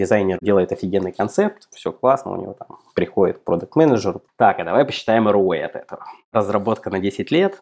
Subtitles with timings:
[0.00, 4.86] Дизайнер делает офигенный концепт, все классно, у него там приходит продукт менеджер Так, а давай
[4.86, 6.06] посчитаем ROI от этого.
[6.32, 7.60] Разработка на 10 лет,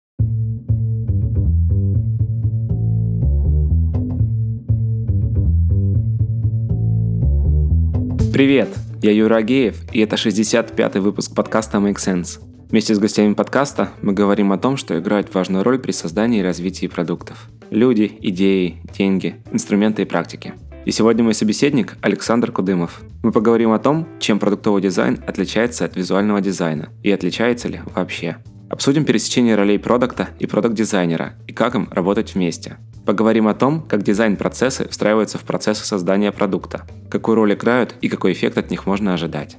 [8.33, 8.69] Привет,
[9.03, 12.41] я Юра Агеев, и это 65-й выпуск подкаста Make Sense.
[12.71, 16.45] Вместе с гостями подкаста мы говорим о том, что играет важную роль при создании и
[16.45, 17.48] развитии продуктов.
[17.70, 20.55] Люди, идеи, деньги, инструменты и практики.
[20.84, 23.02] И сегодня мой собеседник Александр Кудымов.
[23.23, 28.38] Мы поговорим о том, чем продуктовый дизайн отличается от визуального дизайна и отличается ли вообще.
[28.70, 32.78] Обсудим пересечение ролей продукта и продукт-дизайнера и как им работать вместе.
[33.04, 38.32] Поговорим о том, как дизайн-процессы встраиваются в процессы создания продукта, какую роль играют и какой
[38.32, 39.56] эффект от них можно ожидать.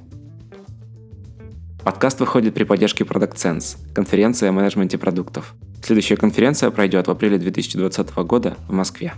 [1.84, 5.54] Подкаст выходит при поддержке Product Sense, конференция о менеджменте продуктов.
[5.82, 9.14] Следующая конференция пройдет в апреле 2020 года в Москве.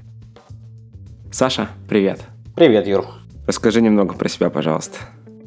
[1.33, 2.21] Саша, привет.
[2.55, 3.07] Привет, Юр.
[3.47, 4.99] Расскажи немного про себя, пожалуйста.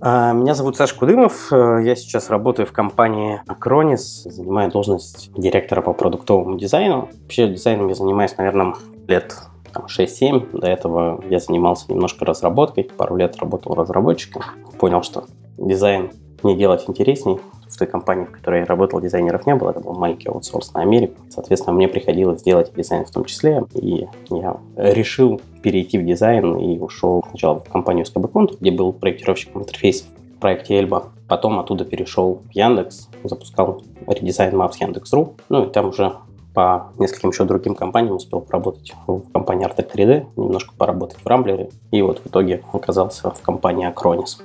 [0.01, 1.53] А, меня зовут Саша Кудымов.
[1.53, 7.09] Э, я сейчас работаю в компании Acronis, занимаю должность директора по продуктовому дизайну.
[7.21, 8.73] Вообще дизайном я занимаюсь, наверное,
[9.07, 9.35] лет
[9.75, 10.59] 6-7.
[10.59, 14.41] До этого я занимался немножко разработкой, пару лет работал разработчиком.
[14.79, 15.25] Понял, что
[15.59, 16.09] дизайн
[16.41, 17.39] мне делать интересней.
[17.75, 19.71] В той компании, в которой я работал, дизайнеров не было.
[19.71, 21.15] Это был маленький аутсорс на Америку.
[21.29, 23.65] Соответственно, мне приходилось делать дизайн в том числе.
[23.73, 29.63] И я решил перейти в дизайн и ушел сначала в компанию SKB где был проектировщиком
[29.63, 31.09] интерфейсов в проекте Эльба.
[31.27, 35.33] Потом оттуда перешел в Яндекс, запускал редизайн Maps Яндекс.ру.
[35.49, 36.13] Ну и там уже
[36.53, 41.69] по нескольким еще другим компаниям успел поработать в компании Artec 3D, немножко поработать в Рамблере,
[41.91, 44.41] и вот в итоге оказался в компании Acronis.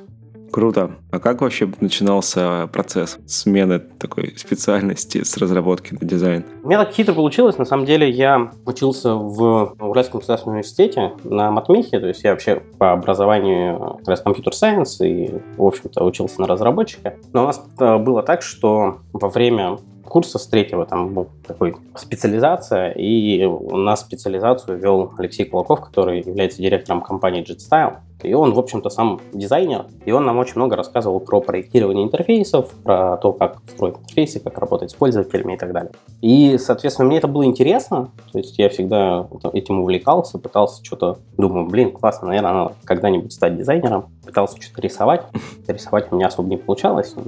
[0.53, 0.93] Круто.
[1.11, 6.45] А как вообще начинался процесс смены такой специальности с разработки на дизайн?
[6.63, 7.59] У меня так хитро получилось.
[7.59, 12.01] На самом деле я учился в Уральском государственном университете на матмехе.
[12.01, 17.15] То есть я вообще по образованию как раз компьютер-сайенс и, в общем-то, учился на разработчика.
[17.33, 19.79] Но у нас э, было так, что во время
[20.11, 26.21] курса с третьего там был такой специализация, и у нас специализацию вел Алексей Кулаков, который
[26.21, 27.99] является директором компании JetStyle.
[28.25, 32.71] И он, в общем-то, сам дизайнер, и он нам очень много рассказывал про проектирование интерфейсов,
[32.85, 35.93] про то, как строить интерфейсы, как работать с пользователями и так далее.
[36.21, 41.67] И, соответственно, мне это было интересно, то есть я всегда этим увлекался, пытался что-то, думаю,
[41.67, 44.07] блин, классно, наверное, надо когда-нибудь стать дизайнером.
[44.25, 45.25] Пытался что-то рисовать,
[45.67, 47.25] рисовать у меня особо не получалось, ну,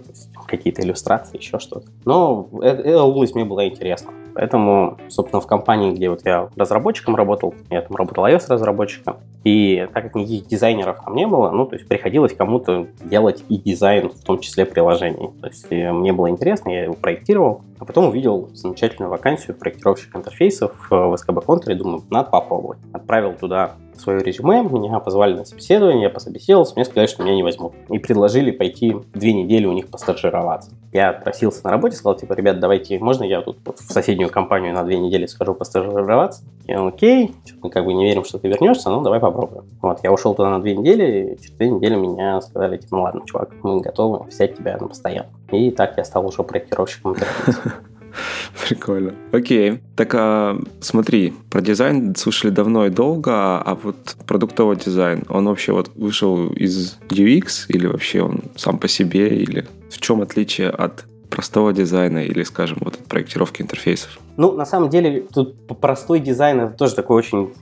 [0.47, 1.86] какие-то иллюстрации, еще что-то.
[2.04, 4.12] Но эта, эта область мне была интересна.
[4.34, 10.04] Поэтому, собственно, в компании, где вот я разработчиком работал, я там работал iOS-разработчиком, и так
[10.04, 14.22] как никаких дизайнеров там не было, ну, то есть приходилось кому-то делать и дизайн, в
[14.25, 15.31] том числе приложений.
[15.41, 20.15] То есть э, мне было интересно, я его проектировал, а потом увидел замечательную вакансию проектировщик
[20.15, 22.78] интерфейсов в SKB и думаю, надо попробовать.
[22.93, 27.42] Отправил туда свое резюме, меня позвали на собеседование, я пособеседовался, мне сказали, что меня не
[27.42, 27.75] возьмут.
[27.88, 30.70] И предложили пойти две недели у них постажироваться.
[30.92, 34.75] Я отпросился на работе, сказал, типа, ребят, давайте, можно я тут вот в соседнюю компанию
[34.75, 36.42] на две недели схожу постажироваться?
[36.66, 39.64] Я, окей, мы как бы не верим, что ты вернешься, но давай попробуем.
[39.81, 43.02] Вот, я ушел туда на две недели, и через две недели меня сказали, типа, ну
[43.02, 45.32] ладно, чувак, мы готовы взять тебя на постоянку.
[45.50, 47.16] И так я стал уже проектировщиком
[48.69, 49.15] Прикольно.
[49.33, 49.81] Окей.
[49.97, 55.73] Так а, смотри, про дизайн слушали давно и долго, а вот продуктовый дизайн, он вообще
[55.73, 61.05] вот вышел из UX или вообще он сам по себе, или в чем отличие от
[61.31, 64.19] простого дизайна или, скажем, вот от проектировки интерфейсов?
[64.42, 67.53] Ну, на самом деле, тут простой дизайн это тоже такое очень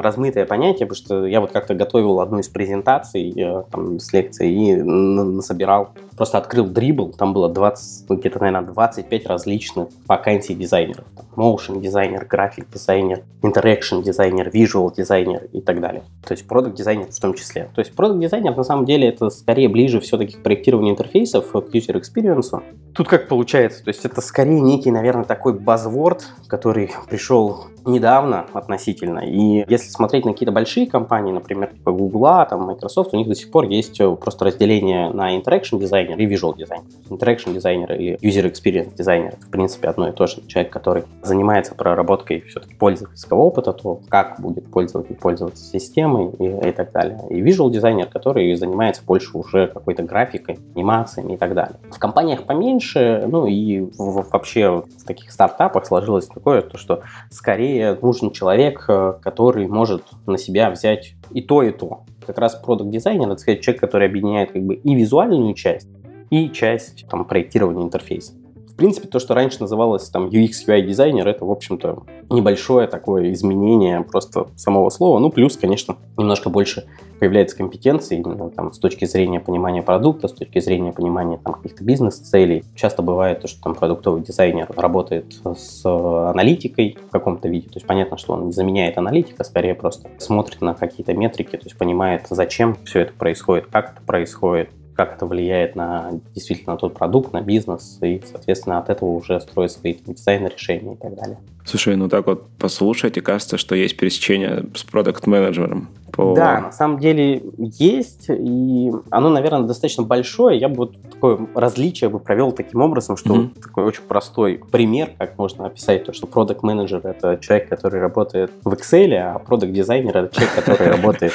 [0.00, 4.70] размытое понятие, потому что я вот как-то готовил одну из презентаций э, там, с лекцией
[4.70, 11.04] и насобирал, просто открыл дрибл, там было 20, ну, где-то, наверное, 25 различных вакансий дизайнеров.
[11.14, 16.04] Там, motion дизайнер, график дизайнер, interaction дизайнер, visual дизайнер и так далее.
[16.26, 17.68] То есть продукт дизайнер в том числе.
[17.74, 21.54] То есть продукт дизайнер на самом деле это скорее ближе все-таки к проектированию интерфейсов, к
[21.54, 22.62] user experience.
[22.94, 28.46] Тут как получается, то есть это скорее некий, наверное, такой базвор Word, который пришел недавно
[28.52, 29.20] относительно.
[29.20, 33.34] И если смотреть на какие-то большие компании, например, типа Google, там, Microsoft, у них до
[33.34, 36.86] сих пор есть э, просто разделение на interaction дизайнер и visual дизайнер.
[37.10, 40.42] Interaction дизайнер или user experience дизайнер, в принципе, одно и то же.
[40.46, 46.72] Человек, который занимается проработкой все-таки пользовательского опыта, то как будет пользователь пользоваться системой и, и
[46.72, 47.20] так далее.
[47.28, 51.76] И visual дизайнер, который занимается больше уже какой-то графикой, анимациями и так далее.
[51.90, 58.32] В компаниях поменьше, ну и вообще в таких стартапах сложилось такое, то, что скорее нужен
[58.32, 62.04] человек, э, который может на себя взять и то, и то.
[62.26, 65.88] Как раз продукт дизайнер это сказать, человек, который объединяет как бы и визуальную часть,
[66.30, 68.32] и часть там, проектирования интерфейса.
[68.74, 73.32] В принципе, то, что раньше называлось там UX, UI дизайнер, это, в общем-то, небольшое такое
[73.32, 75.20] изменение просто самого слова.
[75.20, 76.84] Ну, плюс, конечно, немножко больше
[77.20, 81.84] появляется компетенции именно там с точки зрения понимания продукта, с точки зрения понимания там каких-то
[81.84, 82.64] бизнес-целей.
[82.74, 87.68] Часто бывает то, что там продуктовый дизайнер работает с аналитикой в каком-то виде.
[87.68, 91.64] То есть понятно, что он не заменяет аналитика, скорее просто смотрит на какие-то метрики, то
[91.64, 96.94] есть понимает, зачем все это происходит, как это происходит, как это влияет на действительно тот
[96.94, 101.14] продукт, на бизнес, и, соответственно, от этого уже строить свои там, дизайны, решения и так
[101.14, 101.38] далее.
[101.64, 105.88] Слушай, ну так вот послушайте, кажется, что есть пересечение с продукт-менеджером.
[106.12, 106.34] По...
[106.34, 110.58] Да, на самом деле есть, и оно, наверное, достаточно большое.
[110.58, 113.62] Я бы вот такое различие бы провел таким образом, что mm-hmm.
[113.62, 118.52] такой очень простой пример, как можно описать то, что продукт менеджер это человек, который работает
[118.62, 121.32] в Excel, а продукт дизайнер это человек, который работает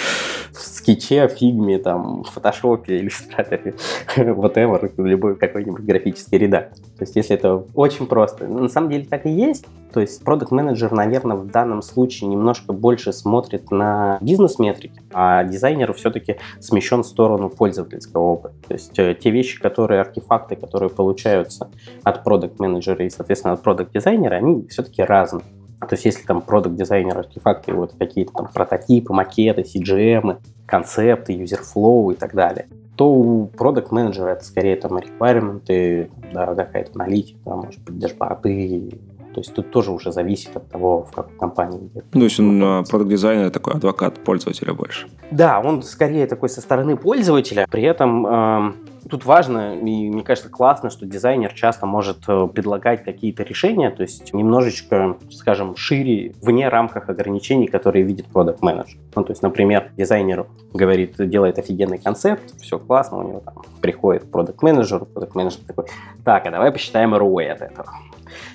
[0.54, 3.02] в скетче, фигме, там, в фотошопе,
[3.50, 3.76] иллюстраторе,
[4.34, 6.78] whatever, любой какой-нибудь графический редактор.
[6.98, 8.48] То есть, если это очень просто.
[8.48, 9.66] На самом деле так и есть.
[9.94, 15.94] То есть, продукт менеджер наверное, в данном случае немножко больше смотрит на бизнес-метрики, а дизайнер
[15.94, 18.56] все-таки смещен в сторону пользовательского опыта.
[18.68, 21.70] То есть, э, те вещи, которые, артефакты, которые получаются
[22.04, 25.44] от продукт менеджера и, соответственно, от продукт дизайнера они все-таки разные.
[25.80, 32.12] То есть, если там продукт дизайнер артефакты, вот какие-то там прототипы, макеты, CGM, концепты, юзерфлоу
[32.12, 32.68] и так далее,
[33.00, 39.00] то у продукт менеджера это скорее там requirement, да, какая-то аналитика, может быть, дашборды,
[39.34, 41.90] то есть тут тоже уже зависит от того, в какой компании.
[41.92, 45.08] Где ну, то есть он а, продукт дизайнер такой адвокат пользователя больше.
[45.32, 48.74] Да, он скорее такой со стороны пользователя, при этом э,
[49.10, 54.02] тут важно, и мне кажется классно, что дизайнер часто может э, предлагать какие-то решения, то
[54.02, 58.98] есть немножечко, скажем, шире, вне рамках ограничений, которые видит продукт менеджер.
[59.16, 64.30] Ну, то есть, например, дизайнер говорит, делает офигенный концепт, все классно, у него там приходит
[64.32, 65.86] продукт менеджер, продукт менеджер такой,
[66.24, 67.86] так, а давай посчитаем ROI от этого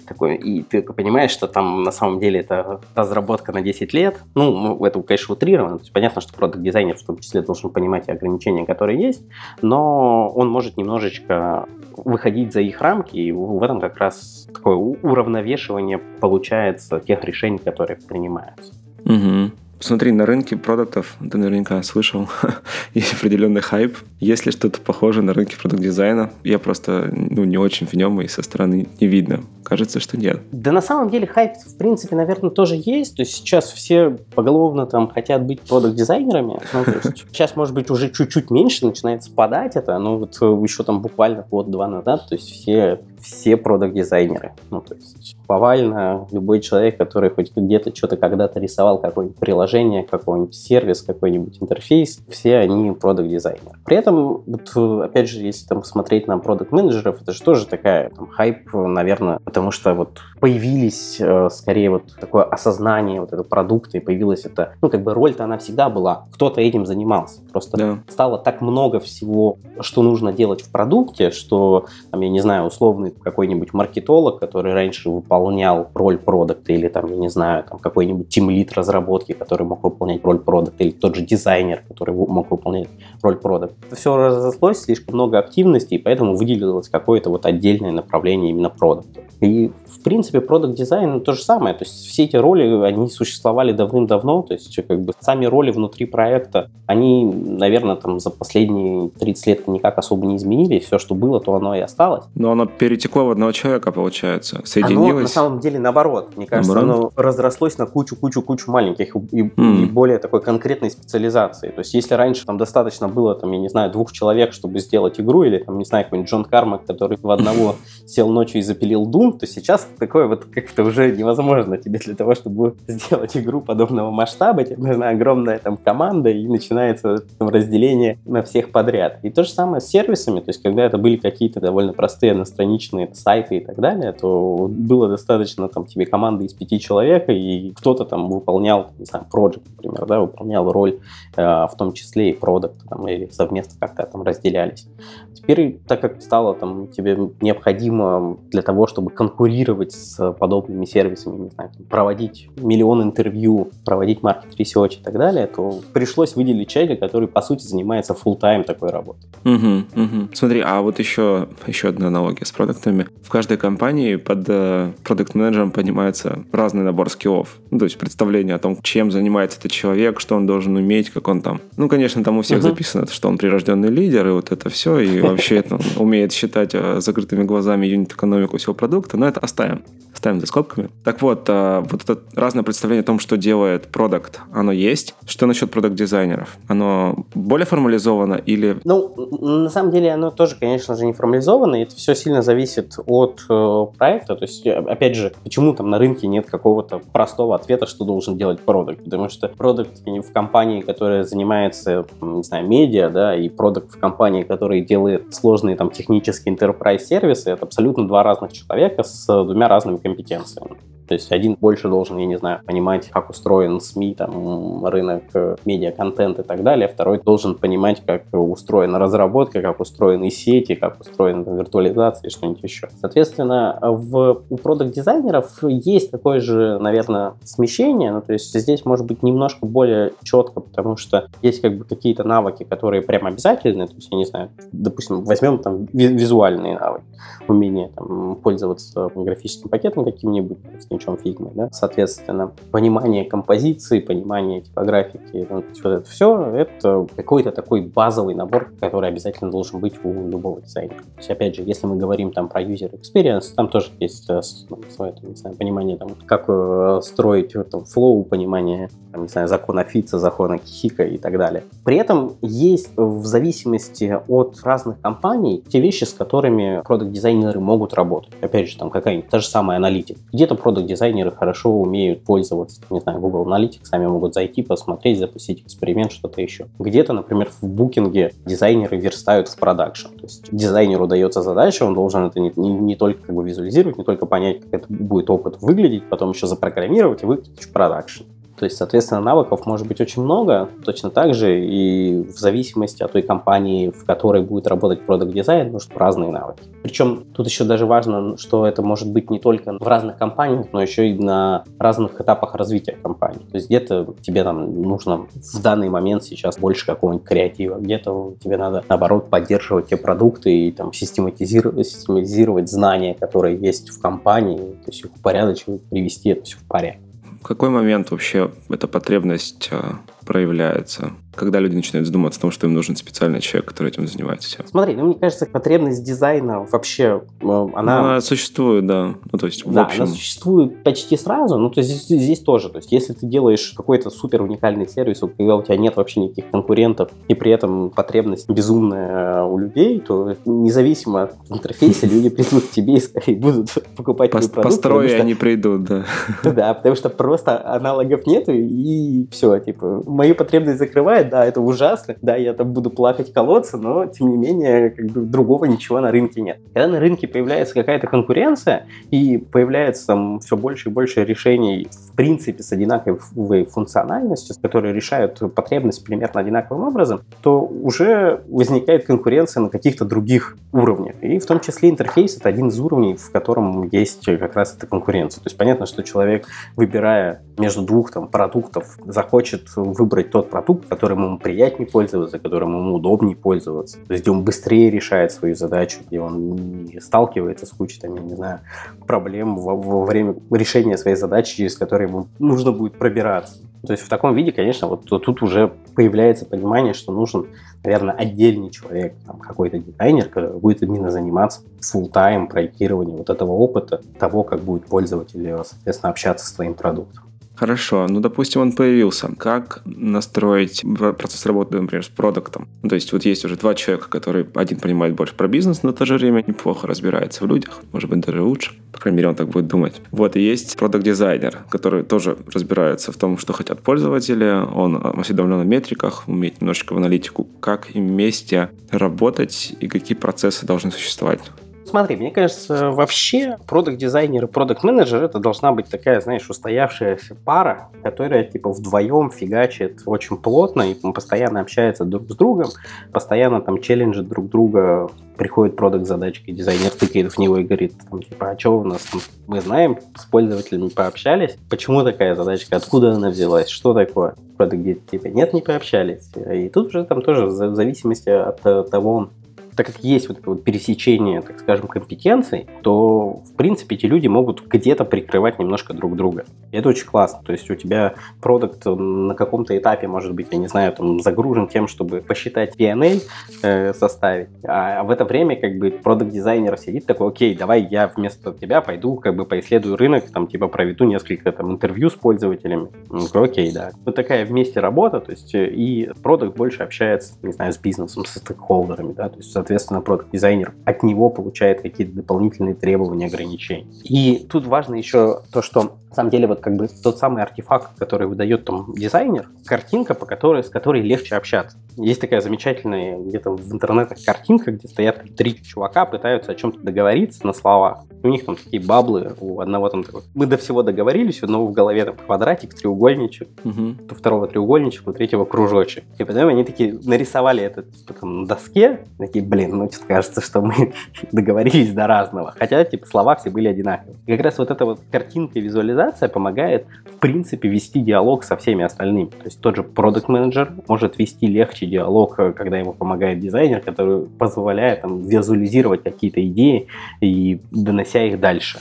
[0.06, 4.16] такой, и ты понимаешь, что там на самом деле это разработка на 10 лет.
[4.34, 5.78] Ну, ну, это, конечно, утрировано.
[5.78, 9.22] То есть понятно, что продукт-дизайнер в том числе должен понимать ограничения, которые есть,
[9.62, 11.66] но он может немножечко
[11.96, 17.96] выходить за их рамки, и в этом как раз такое уравновешивание получается тех решений, которые
[17.96, 18.74] принимаются.
[19.04, 19.43] Угу.
[19.84, 22.26] Смотри, на рынке продуктов, ты наверняка слышал,
[22.94, 23.98] есть определенный хайп.
[24.18, 26.30] Есть ли что-то похожее на рынке продукт-дизайна?
[26.42, 29.42] Я просто ну, не очень в нем и со стороны не видно.
[29.62, 30.40] Кажется, что нет.
[30.52, 33.16] Да на самом деле хайп, в принципе, наверное, тоже есть.
[33.16, 36.60] То есть сейчас все поголовно там хотят быть продукт-дизайнерами.
[36.72, 36.84] Ну,
[37.30, 41.44] сейчас, может быть, уже чуть-чуть меньше начинает спадать это, но вот э, еще там буквально
[41.50, 44.52] год-два назад, то есть все, все продукт-дизайнеры.
[44.70, 50.54] Ну, то есть повально любой человек, который хоть где-то что-то когда-то рисовал, какое-нибудь приложение, какой-нибудь
[50.54, 53.78] сервис, какой-нибудь интерфейс, все они продукт-дизайнеры.
[53.84, 58.28] При этом, вот, опять же, если там смотреть на продукт-менеджеров, это же тоже такая там,
[58.28, 64.00] хайп, наверное, потому что вот появились э, скорее вот такое осознание вот этого продукта, и
[64.00, 67.40] появилась это, ну, как бы роль-то она всегда была, кто-то этим занимался.
[67.54, 67.98] Просто да.
[68.08, 73.12] стало так много всего, что нужно делать в продукте, что, там, я не знаю, условный
[73.12, 78.72] какой-нибудь маркетолог, который раньше выполнял роль продукта, или там, я не знаю, там какой-нибудь тимлит
[78.72, 82.88] разработки, который мог выполнять роль продукта, или тот же дизайнер, который мог выполнять
[83.22, 83.76] роль продукта.
[83.86, 89.20] Это все разослось, слишком много активности, и поэтому выделилось какое-то вот отдельное направление именно продукта.
[89.40, 91.74] И, в принципе, продукт дизайн то же самое.
[91.74, 94.42] То есть все эти роли, они существовали давным-давно.
[94.42, 99.68] То есть как бы сами роли внутри проекта, они, наверное, там за последние 30 лет
[99.68, 100.84] никак особо не изменились.
[100.84, 102.24] Все, что было, то оно и осталось.
[102.34, 104.60] Но оно перетекло в одного человека, получается.
[104.64, 105.10] Соединилось.
[105.10, 106.36] Оно, на самом деле, наоборот.
[106.36, 107.12] Мне кажется, наоборот?
[107.14, 109.82] оно разрослось на кучу-кучу-кучу маленьких и, mm.
[109.82, 111.68] и более такой конкретной специализации.
[111.68, 115.20] То есть если раньше там достаточно было, там, я не знаю, двух человек, чтобы сделать
[115.20, 117.76] игру, или, там, не знаю, какой-нибудь Джон Кармак, который в одного
[118.06, 122.34] сел ночью и запилил Doom, то сейчас такое вот как-то уже невозможно тебе для того,
[122.34, 128.42] чтобы сделать игру подобного масштаба, тебе нужна огромная там команда, и начинается там, разделение на
[128.42, 129.18] всех подряд.
[129.22, 133.12] И то же самое с сервисами, то есть когда это были какие-то довольно простые одностраничные
[133.14, 138.04] сайты и так далее, то было достаточно там тебе команды из пяти человек, и кто-то
[138.04, 141.00] там выполнял, не знаю, проект, например, да, выполнял роль,
[141.36, 144.86] э, в том числе и продукт, там, или совместно как-то там разделялись.
[145.34, 151.50] Теперь, так как стало там тебе необходимо для того, чтобы конкурировать с подобными сервисами, не
[151.50, 157.23] знаю, проводить миллион интервью, проводить market research и так далее, то пришлось выделить человека, который
[157.24, 159.28] который, по сути, занимается full time такой работой.
[159.44, 160.28] Угу, угу.
[160.32, 163.06] Смотри, а вот еще, еще одна аналогия с продуктами.
[163.22, 167.58] В каждой компании под э, продукт-менеджером понимается разный набор скиллов.
[167.70, 171.28] Ну, то есть представление о том, чем занимается этот человек, что он должен уметь, как
[171.28, 171.60] он там...
[171.76, 172.68] Ну, конечно, там у всех угу.
[172.68, 175.62] записано, что он прирожденный лидер, и вот это все, и вообще
[175.96, 179.82] умеет считать э, закрытыми глазами юнит-экономику всего продукта, но это оставим
[180.24, 180.88] ставим за скобками.
[181.04, 185.14] Так вот, а, вот это разное представление о том, что делает продукт, оно есть.
[185.26, 186.56] Что насчет продукт-дизайнеров?
[186.66, 188.78] Оно более формализовано или...
[188.84, 191.76] Ну, на самом деле оно тоже, конечно же, не формализовано.
[191.76, 194.34] Это все сильно зависит от э, проекта.
[194.34, 198.60] То есть, опять же, почему там на рынке нет какого-то простого ответа, что должен делать
[198.60, 199.04] продукт?
[199.04, 204.42] Потому что продукт в компании, которая занимается, не знаю, медиа, да, и продукт в компании,
[204.42, 209.98] который делает сложные там технические enterprise сервисы, это абсолютно два разных человека с двумя разными
[210.13, 210.77] компетенциями.
[211.14, 215.54] То есть один больше должен, я не знаю, понимать, как устроен СМИ, там, рынок э,
[215.64, 216.88] медиа-контент и так далее.
[216.88, 222.88] Второй должен понимать, как устроена разработка, как устроены сети, как устроена виртуализация и что-нибудь еще.
[223.00, 228.10] Соответственно, в, у продукт-дизайнеров есть такое же, наверное, смещение.
[228.10, 232.24] Ну, то есть здесь может быть немножко более четко, потому что есть как бы какие-то
[232.24, 233.86] навыки, которые прям обязательны.
[233.86, 237.04] То есть, я не знаю, допустим, возьмем там визуальные навыки,
[237.46, 240.58] умение там, пользоваться графическим пакетом каким-нибудь,
[241.04, 247.82] ничем фигмы, да, соответственно, понимание композиции, понимание типографики, ну, вот это все, это какой-то такой
[247.82, 250.98] базовый набор, который обязательно должен быть у любого дизайнера.
[250.98, 254.40] То есть, опять же, если мы говорим там про user experience, там тоже есть э,
[254.70, 259.48] ну, свое, не знаю, понимание там, как э, строить там, flow, понимание, там, не знаю,
[259.48, 261.64] закона Фиттса, закона Хика и так далее.
[261.84, 268.32] При этом есть в зависимости от разных компаний те вещи, с которыми продукт-дизайнеры могут работать.
[268.40, 270.20] Опять же, там какая-нибудь та же самая аналитика.
[270.32, 275.62] Где-то продукт дизайнеры хорошо умеют пользоваться, не знаю, Google Analytics, сами могут зайти, посмотреть, запустить
[275.62, 276.66] эксперимент, что-то еще.
[276.78, 280.08] Где-то, например, в Booking е дизайнеры верстают в продакшн.
[280.08, 283.98] То есть дизайнеру дается задача, он должен это не, не, не только как бы визуализировать,
[283.98, 288.24] не только понять, как это будет опыт выглядеть, потом еще запрограммировать и выкатить в продакшн.
[288.64, 290.70] То есть, соответственно, навыков может быть очень много.
[290.86, 295.70] Точно так же и в зависимости от той компании, в которой будет работать продукт дизайн,
[295.70, 296.62] может разные навыки.
[296.82, 300.80] Причем тут еще даже важно, что это может быть не только в разных компаниях, но
[300.80, 303.40] еще и на разных этапах развития компании.
[303.40, 308.56] То есть где-то тебе там нужно в данный момент сейчас больше какого-нибудь креатива, где-то тебе
[308.56, 314.90] надо, наоборот, поддерживать те продукты и там систематизировать, систематизировать знания, которые есть в компании, то
[314.90, 317.03] есть их упорядочивать, привести это все в порядок.
[317.44, 321.12] В какой момент вообще эта потребность а, проявляется?
[321.34, 324.64] Когда люди начинают задумываться о том, что им нужен специальный человек, который этим занимается.
[324.66, 328.00] Смотри, ну мне кажется, потребность дизайна вообще, э, она...
[328.00, 329.14] Она существует, да.
[329.32, 330.02] Ну, то есть, в да, общем...
[330.02, 332.68] она существует почти сразу, ну, то есть здесь, здесь тоже.
[332.68, 336.50] То есть если ты делаешь какой-то супер уникальный сервис, когда у тебя нет вообще никаких
[336.50, 342.70] конкурентов, и при этом потребность безумная у людей, то независимо от интерфейса люди придут к
[342.70, 344.64] тебе и скорее будут покупать твой продукт.
[344.64, 345.20] Построй, что...
[345.20, 346.04] они придут, да.
[346.54, 352.16] Да, потому что просто аналогов нету, и все, типа, мою потребность закрывает, да, это ужасно,
[352.22, 356.10] да, я там буду плакать, колоться, но, тем не менее, как бы другого ничего на
[356.10, 356.58] рынке нет.
[356.72, 362.16] Когда на рынке появляется какая-то конкуренция и появляется там все больше и больше решений, в
[362.16, 369.68] принципе, с одинаковой функциональностью, которые решают потребность примерно одинаковым образом, то уже возникает конкуренция на
[369.68, 371.16] каких-то других уровнях.
[371.22, 374.86] И в том числе интерфейс— это один из уровней, в котором есть как раз эта
[374.86, 375.42] конкуренция.
[375.42, 381.13] То есть понятно, что человек, выбирая между двух там, продуктов, захочет выбрать тот продукт, который
[381.14, 383.98] которым ему приятнее пользоваться, которым ему удобнее пользоваться.
[384.06, 388.16] То есть, где он быстрее решает свою задачу, где он не сталкивается с кучей, там,
[388.16, 388.60] я не знаю,
[389.06, 393.60] проблем во, во время решения своей задачи, через которые ему нужно будет пробираться.
[393.86, 397.46] То есть в таком виде, конечно, вот тут уже появляется понимание, что нужен,
[397.84, 403.52] наверное, отдельный человек, там, какой-то дизайнер, который будет именно заниматься full тайм проектированием вот этого
[403.52, 407.23] опыта, того, как будет пользователь, соответственно, общаться с твоим продуктом.
[407.56, 409.30] Хорошо, ну, допустим, он появился.
[409.38, 410.82] Как настроить
[411.18, 412.68] процесс работы, например, с продуктом?
[412.82, 415.90] Ну, то есть вот есть уже два человека, которые один понимает больше про бизнес, но
[415.90, 418.72] в то же время неплохо разбирается в людях, может быть, даже лучше.
[418.92, 420.00] По крайней мере, он так будет думать.
[420.10, 425.64] Вот, и есть продукт-дизайнер, который тоже разбирается в том, что хотят пользователи, он осведомлен о
[425.64, 431.40] метриках, умеет немножечко в аналитику, как им вместе работать и какие процессы должны существовать
[431.84, 438.44] смотри, мне кажется, вообще продукт-дизайнер и продукт-менеджер это должна быть такая, знаешь, устоявшаяся пара, которая
[438.44, 442.68] типа вдвоем фигачит очень плотно и постоянно общается друг с другом,
[443.12, 448.22] постоянно там челленджит друг друга приходит продукт задачки, дизайнер тыкает в него и говорит, там,
[448.22, 449.20] типа, а что у нас там?
[449.46, 454.34] Мы знаем, с пользователями пообщались, почему такая задачка, откуда она взялась, что такое?
[454.56, 456.30] продукт типа нет, не пообщались.
[456.52, 459.30] И тут уже там тоже в зависимости от того,
[459.76, 464.66] так как есть вот вот пересечение, так скажем, компетенций, то, в принципе, эти люди могут
[464.66, 466.44] где-то прикрывать немножко друг друга.
[466.72, 467.40] И это очень классно.
[467.44, 471.68] То есть у тебя продукт на каком-то этапе, может быть, я не знаю, там загружен
[471.68, 473.20] тем, чтобы посчитать P&L,
[473.62, 474.48] э, составить.
[474.64, 479.16] А в это время как бы продукт-дизайнер сидит такой, окей, давай я вместо тебя пойду
[479.16, 482.88] как бы поисследую рынок, там типа проведу несколько там интервью с пользователями.
[483.08, 483.90] Ну, окей, да.
[484.04, 488.24] Вот такая вместе работа, то есть э, и продукт больше общается, не знаю, с бизнесом,
[488.24, 493.86] со стейкхолдерами, да, то есть соответственно, продукт-дизайнер от него получает какие-то дополнительные требования, ограничения.
[494.04, 497.98] И тут важно еще то, что на самом деле вот как бы тот самый артефакт,
[497.98, 501.76] который выдает там дизайнер, картинка, по которой, с которой легче общаться.
[501.96, 507.44] Есть такая замечательная где-то в интернетах картинка, где стоят три чувака, пытаются о чем-то договориться
[507.44, 508.04] на словах.
[508.22, 511.66] У них там такие баблы, у одного там такой, мы до всего договорились, у одного
[511.66, 513.96] в голове там квадратик, треугольничек, угу.
[514.08, 516.04] у второго треугольничек, у третьего кружочек.
[516.18, 520.60] И потом они такие нарисовали это типа, на доске, такие, блин, ну что кажется, что
[520.60, 520.94] мы
[521.32, 522.54] договорились до разного.
[522.56, 524.16] Хотя, типа, слова все были одинаковые.
[524.26, 528.56] И как раз вот эта вот картинка и визуализация помогает, в принципе, вести диалог со
[528.56, 529.26] всеми остальными.
[529.26, 533.80] То есть тот же продукт менеджер может вести легче диалог, э, когда ему помогает дизайнер,
[533.80, 536.86] который позволяет там, визуализировать какие-то идеи
[537.20, 538.78] и донося их дальше.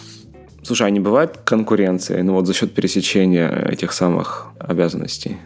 [0.63, 5.37] Слушай, а не бывает конкуренции, ну вот за счет пересечения этих самых обязанностей?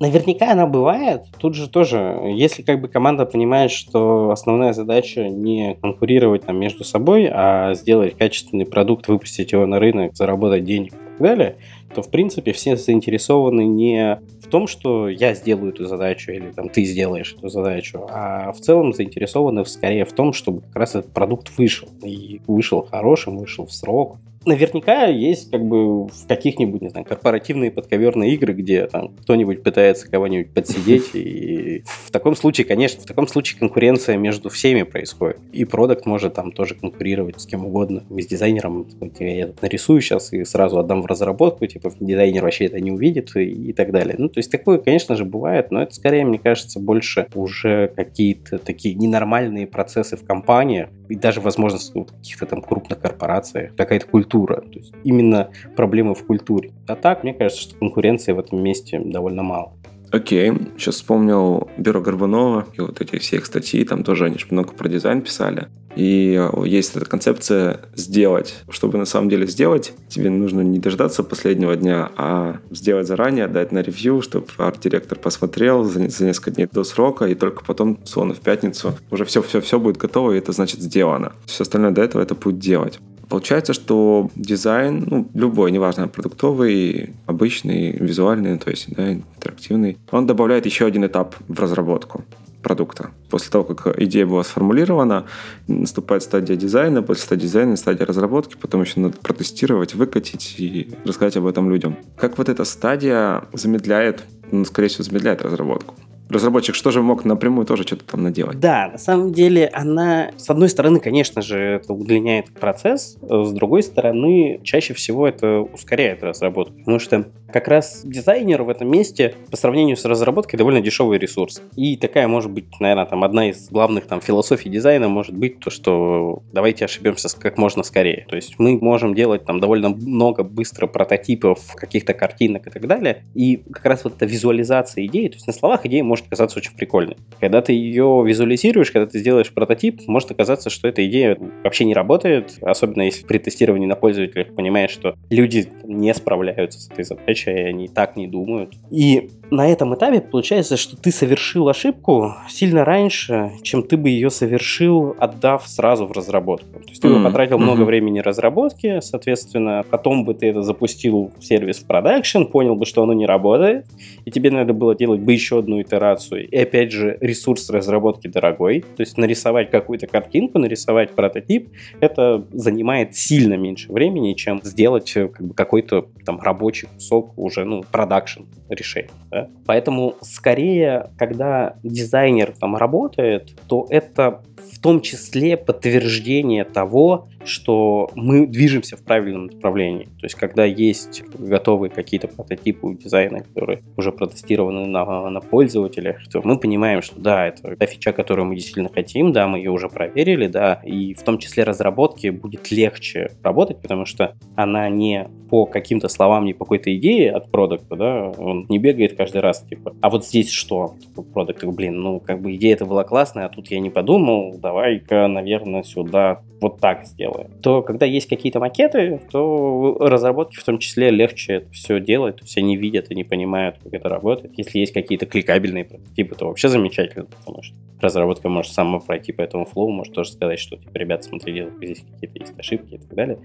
[0.00, 1.22] Наверняка она бывает.
[1.38, 6.84] Тут же тоже, если как бы команда понимает, что основная задача не конкурировать там между
[6.84, 11.56] собой, а сделать качественный продукт, выпустить его на рынок, заработать денег и так далее,
[11.94, 16.68] то в принципе все заинтересованы не в том, что я сделаю эту задачу или там
[16.68, 21.12] ты сделаешь эту задачу, а в целом заинтересованы скорее в том, чтобы как раз этот
[21.12, 21.88] продукт вышел.
[22.02, 27.70] И вышел хорошим, вышел в срок, наверняка есть как бы в каких-нибудь, не знаю, корпоративные
[27.70, 33.26] подковерные игры, где там кто-нибудь пытается кого-нибудь подсидеть, и в таком случае, конечно, в таком
[33.26, 35.38] случае конкуренция между всеми происходит.
[35.52, 38.86] И продукт может там тоже конкурировать с кем угодно, с дизайнером.
[39.18, 43.34] Я это нарисую сейчас и сразу отдам в разработку, типа дизайнер вообще это не увидит
[43.36, 44.16] и, и так далее.
[44.18, 48.58] Ну, то есть такое, конечно же, бывает, но это скорее, мне кажется, больше уже какие-то
[48.58, 54.60] такие ненормальные процессы в компании, и даже, возможно, в каких-то там крупных корпорациях, какая-то культура.
[54.60, 56.72] То есть именно проблемы в культуре.
[56.86, 59.72] А так, мне кажется, что конкуренции в этом месте довольно мало.
[60.14, 64.72] Окей, сейчас вспомнил Бюро Горбунова и вот эти все их статьи, там тоже они много
[64.72, 65.66] про дизайн писали.
[65.96, 68.62] И есть эта концепция сделать.
[68.68, 73.72] Чтобы на самом деле сделать, тебе нужно не дождаться последнего дня, а сделать заранее, дать
[73.72, 78.34] на ревью, чтобы арт-директор посмотрел за, за несколько дней до срока, и только потом, словно
[78.34, 81.32] в пятницу, уже все-все-все будет готово, и это значит сделано.
[81.46, 83.00] Все остальное до этого это будет делать.
[83.28, 90.66] Получается, что дизайн, ну, любой, неважно, продуктовый, обычный, визуальный, то есть да, интерактивный, он добавляет
[90.66, 92.24] еще один этап в разработку
[92.64, 93.10] продукта.
[93.30, 95.26] После того, как идея была сформулирована,
[95.68, 101.36] наступает стадия дизайна, после стадии дизайна стадия разработки, потом еще надо протестировать, выкатить и рассказать
[101.36, 101.96] об этом людям.
[102.16, 105.94] Как вот эта стадия замедляет, ну, скорее всего, замедляет разработку?
[106.28, 108.60] Разработчик что же мог напрямую тоже что-то там наделать?
[108.60, 113.82] Да, на самом деле она, с одной стороны, конечно же, это удлиняет процесс, с другой
[113.82, 119.56] стороны, чаще всего это ускоряет разработку, потому что как раз дизайнер в этом месте по
[119.56, 121.62] сравнению с разработкой довольно дешевый ресурс.
[121.76, 125.70] И такая может быть, наверное, там одна из главных там философий дизайна может быть то,
[125.70, 128.26] что давайте ошибемся как можно скорее.
[128.28, 133.24] То есть мы можем делать там довольно много быстро прототипов каких-то картинок и так далее.
[133.34, 136.76] И как раз вот эта визуализация идеи, то есть на словах идея может казаться очень
[136.76, 137.16] прикольной.
[137.40, 141.94] Когда ты ее визуализируешь, когда ты сделаешь прототип, может оказаться, что эта идея вообще не
[141.94, 147.50] работает, особенно если при тестировании на пользователях понимаешь, что люди не справляются с этой задачей,
[147.50, 148.74] они так не думают.
[148.90, 154.30] И на этом этапе получается, что ты совершил ошибку сильно раньше, чем ты бы ее
[154.30, 156.80] совершил, отдав сразу в разработку.
[156.80, 157.18] То есть ты mm-hmm.
[157.18, 157.62] бы потратил mm-hmm.
[157.62, 162.86] много времени разработки, соответственно, потом бы ты это запустил в сервис в продакшн, понял бы,
[162.86, 163.86] что оно не работает,
[164.24, 166.03] и тебе надо было делать бы еще одну итерацию.
[166.44, 168.80] И опять же, ресурс разработки дорогой.
[168.80, 175.28] То есть нарисовать какую-то картинку, нарисовать прототип, это занимает сильно меньше времени, чем сделать э,
[175.28, 179.10] как бы, какой-то там рабочий кусок уже, ну, продакшн решение.
[179.30, 179.48] Да?
[179.66, 188.46] Поэтому скорее, когда дизайнер там работает, то это в том числе подтверждение того, что мы
[188.46, 190.04] движемся в правильном направлении.
[190.04, 196.40] То есть, когда есть готовые какие-то прототипы дизайна, которые уже протестированы на, на пользователях, то
[196.44, 199.88] мы понимаем, что да, это та фича, которую мы действительно хотим, да, мы ее уже
[199.88, 205.66] проверили, да, и в том числе разработке будет легче работать, потому что она не по
[205.66, 209.94] каким-то словам, не по какой-то идее от продукта, да, он не бегает каждый раз, типа,
[210.00, 210.94] а вот здесь что?
[211.32, 215.28] Продукт, блин, ну, как бы идея это была классная, а тут я не подумал, давай-ка,
[215.28, 217.33] наверное, сюда вот так сделаем.
[217.62, 222.42] То, когда есть какие-то макеты, то разработки в том числе легче это все делать, то
[222.42, 224.52] есть они видят и не понимают, как это работает.
[224.56, 229.40] Если есть какие-то кликабельные прототипы, то вообще замечательно, потому что разработка может сама пройти по
[229.42, 233.14] этому флоу, может тоже сказать, что, типа, ребята, смотрите, здесь какие-то есть ошибки и так
[233.14, 233.38] далее.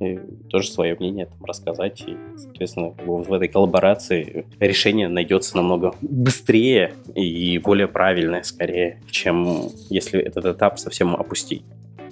[0.00, 0.18] И
[0.50, 2.02] тоже свое мнение там рассказать.
[2.06, 10.20] И, соответственно, в этой коллаборации решение найдется намного быстрее и более правильное, скорее, чем если
[10.20, 11.62] этот этап совсем опустить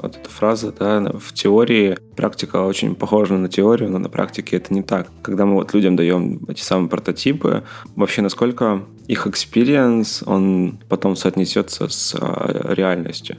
[0.03, 4.73] вот эта фраза, да, в теории практика очень похожа на теорию, но на практике это
[4.73, 5.09] не так.
[5.23, 7.65] Когда мы вот людям даем эти самые прототипы,
[7.97, 13.37] вообще насколько их experience, он потом соотнесется с а, реальностью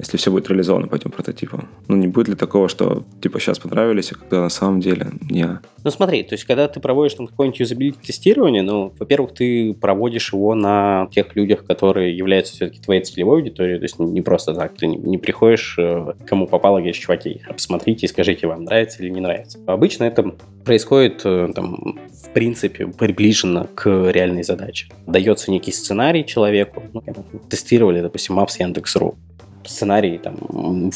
[0.00, 1.68] если все будет реализовано по этим прототипам.
[1.88, 5.60] Ну, не будет ли такого, что, типа, сейчас понравились, а когда на самом деле не...
[5.84, 10.54] Ну, смотри, то есть, когда ты проводишь там какое-нибудь юзабилити-тестирование, ну, во-первых, ты проводишь его
[10.54, 14.86] на тех людях, которые являются все-таки твоей целевой аудиторией, то есть не просто так, ты
[14.86, 19.58] не, приходишь, э, кому попало, говоришь, чуваки, посмотрите и скажите, вам нравится или не нравится.
[19.66, 20.34] Обычно это
[20.64, 24.88] происходит э, там, в принципе, приближенно к реальной задаче.
[25.06, 27.02] Дается некий сценарий человеку, ну,
[27.50, 29.16] тестировали, допустим, Maps Яндекс.ру
[29.64, 30.36] сценарий, там,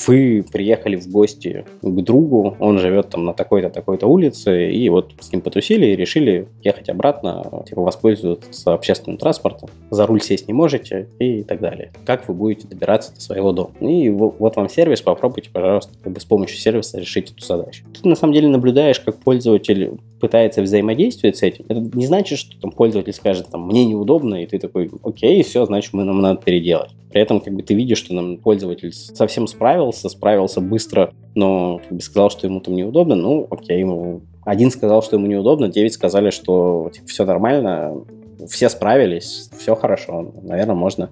[0.06, 5.12] вы приехали в гости к другу, он живет там на такой-то, такой-то улице, и вот
[5.20, 10.54] с ним потусили и решили ехать обратно, типа, воспользоваться общественным транспортом, за руль сесть не
[10.54, 11.92] можете и так далее.
[12.04, 13.72] Как вы будете добираться до своего дома?
[13.80, 17.84] И вот вам сервис, попробуйте, пожалуйста, как бы с помощью сервиса решить эту задачу.
[18.00, 22.58] Ты на самом деле наблюдаешь, как пользователь пытается взаимодействовать с этим, это не значит, что
[22.60, 26.40] там пользователь скажет, там, мне неудобно, и ты такой, окей, все, значит, мы нам надо
[26.42, 26.90] переделать.
[27.10, 31.92] При этом, как бы, ты видишь, что нам пользователь совсем справился, справился быстро, но как
[31.92, 35.94] бы, сказал, что ему там неудобно, ну, окей, ему один сказал, что ему неудобно, девять
[35.94, 38.04] сказали, что типа, все нормально,
[38.48, 40.32] все справились, все хорошо.
[40.42, 41.10] Наверное, можно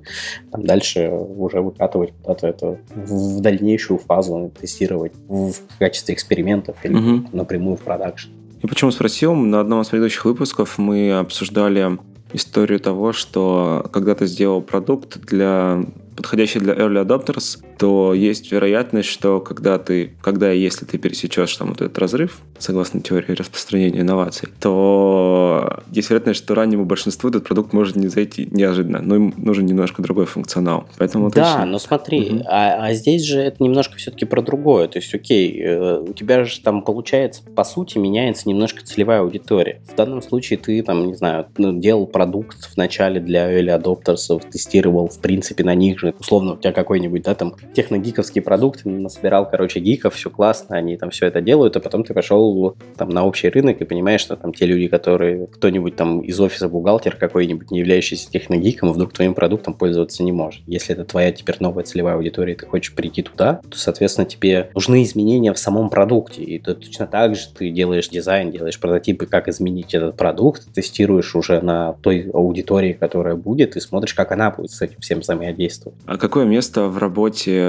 [0.51, 7.29] там, дальше уже выкатывать куда-то это в дальнейшую фазу, тестировать в качестве экспериментов или угу.
[7.33, 8.31] напрямую в продакшн.
[8.63, 9.35] Я почему спросил?
[9.35, 11.99] На одном из предыдущих выпусков мы обсуждали
[12.33, 15.85] историю того, что когда ты сделал продукт для
[16.17, 21.57] подходящий для early adopters, то есть вероятность, что когда ты, когда и если ты пересечешь
[21.57, 27.45] там вот этот разрыв, согласно теории распространения инноваций, то есть вероятность, что раннему большинству этот
[27.45, 30.85] продукт может не зайти неожиданно, но им нужен немножко другой функционал.
[30.97, 31.67] Поэтому да, точно...
[31.67, 32.45] но смотри, угу.
[32.47, 34.87] а, а здесь же это немножко все-таки про другое.
[34.87, 39.83] То есть, окей, э, у тебя же там получается, по сути, меняется немножко целевая аудитория.
[39.93, 44.41] В данном случае ты там, не знаю, ну, делал продукт в начале для early adopters,
[44.53, 49.49] тестировал, в принципе, на них же, условно, у тебя какой-нибудь, да, там, техногиковский продукт, насобирал,
[49.49, 53.25] короче, гиков, все классно, они там все это делают, а потом ты пошел там на
[53.25, 57.71] общий рынок и понимаешь, что там те люди, которые, кто-нибудь там из офиса бухгалтер какой-нибудь,
[57.71, 60.63] не являющийся техногиком, вдруг твоим продуктом пользоваться не может.
[60.67, 64.71] Если это твоя теперь новая целевая аудитория, и ты хочешь прийти туда, то, соответственно, тебе
[64.75, 66.43] нужны изменения в самом продукте.
[66.43, 71.35] И ты точно так же ты делаешь дизайн, делаешь прототипы, как изменить этот продукт, тестируешь
[71.35, 75.99] уже на той аудитории, которая будет, и смотришь, как она будет с этим всем взаимодействовать.
[76.07, 77.62] А какое место в работе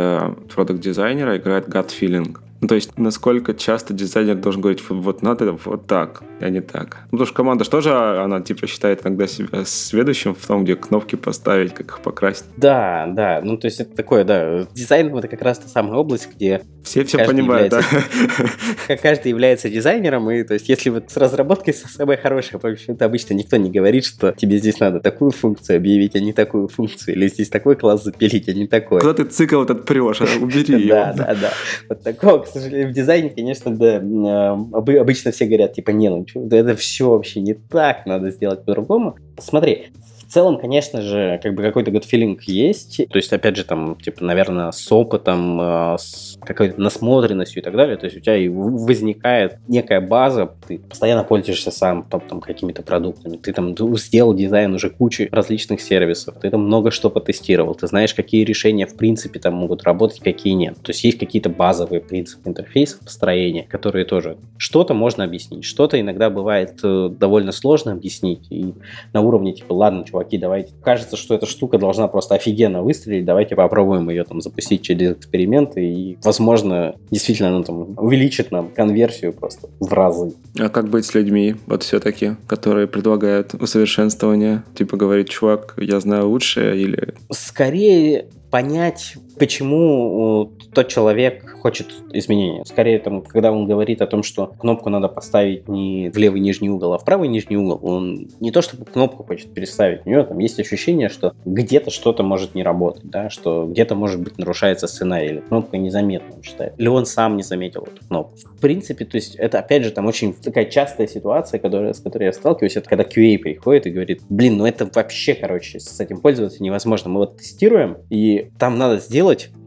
[0.53, 2.37] продукт-дизайнера играет gut feeling?
[2.63, 6.99] Ну, то есть, насколько часто дизайнер должен говорить, вот надо вот так, а не так.
[7.11, 10.77] Ну, потому что команда же тоже, она, типа, считает иногда себя сведущим в том, где
[10.77, 12.45] кнопки поставить, как их покрасить.
[12.55, 16.29] Да, да, ну, то есть, это такое, да, дизайн— это как раз та самая область,
[16.33, 16.61] где...
[16.85, 18.03] Все все понимают, является,
[18.87, 18.97] да.
[18.97, 23.57] Каждый является дизайнером, и, то есть, если вот с разработкой самое хорошее, почему-то обычно никто
[23.57, 27.49] не говорит, что тебе здесь надо такую функцию объявить, а не такую функцию, или здесь
[27.49, 29.01] такой класс запилить, а не такой.
[29.01, 30.95] Куда ты цикл этот прешь, а убери его.
[30.95, 31.53] Да, да, да.
[31.89, 36.75] Вот такого, сожалению, в дизайне, конечно, да, э, обычно все говорят, типа, не, ну, это
[36.75, 39.15] все вообще не так, надо сделать по-другому.
[39.37, 39.87] Смотри,
[40.33, 42.97] целом, конечно же, как бы какой-то feeling есть.
[43.09, 47.75] То есть, опять же, там, типа, наверное, с опытом, э, с какой-то насмотренностью и так
[47.75, 47.97] далее.
[47.97, 52.81] То есть у тебя и возникает некая база, ты постоянно пользуешься сам там, там какими-то
[52.81, 57.87] продуктами, ты там сделал дизайн уже кучи различных сервисов, ты там много что потестировал, ты
[57.87, 60.75] знаешь, какие решения в принципе там могут работать, какие нет.
[60.81, 66.29] То есть есть какие-то базовые принципы интерфейса построения, которые тоже что-то можно объяснить, что-то иногда
[66.29, 68.73] бывает э, довольно сложно объяснить, и
[69.13, 70.73] на уровне, типа, ладно, чуваки, давайте.
[70.83, 75.85] Кажется, что эта штука должна просто офигенно выстрелить, давайте попробуем ее там запустить через эксперименты,
[75.85, 80.33] и, возможно, действительно она там увеличит нам конверсию просто в разы.
[80.59, 84.63] А как быть с людьми, вот все-таки, которые предлагают усовершенствование?
[84.75, 87.13] Типа говорит, чувак, я знаю лучшее, или...
[87.31, 92.65] Скорее понять, почему тот человек хочет изменения.
[92.65, 96.69] Скорее, там, когда он говорит о том, что кнопку надо поставить не в левый нижний
[96.69, 100.23] угол, а в правый нижний угол, он не то чтобы кнопку хочет переставить, у него
[100.23, 104.87] там есть ощущение, что где-то что-то может не работать, да, что где-то, может быть, нарушается
[104.87, 106.73] сценарий, или кнопка незаметна, он считает.
[106.77, 108.35] Или он сам не заметил эту кнопку.
[108.37, 112.25] В принципе, то есть это, опять же, там очень такая частая ситуация, которая, с которой
[112.25, 116.19] я сталкиваюсь, это когда QA приходит и говорит, блин, ну это вообще, короче, с этим
[116.19, 117.09] пользоваться невозможно.
[117.09, 119.22] Мы вот тестируем, и там надо сделать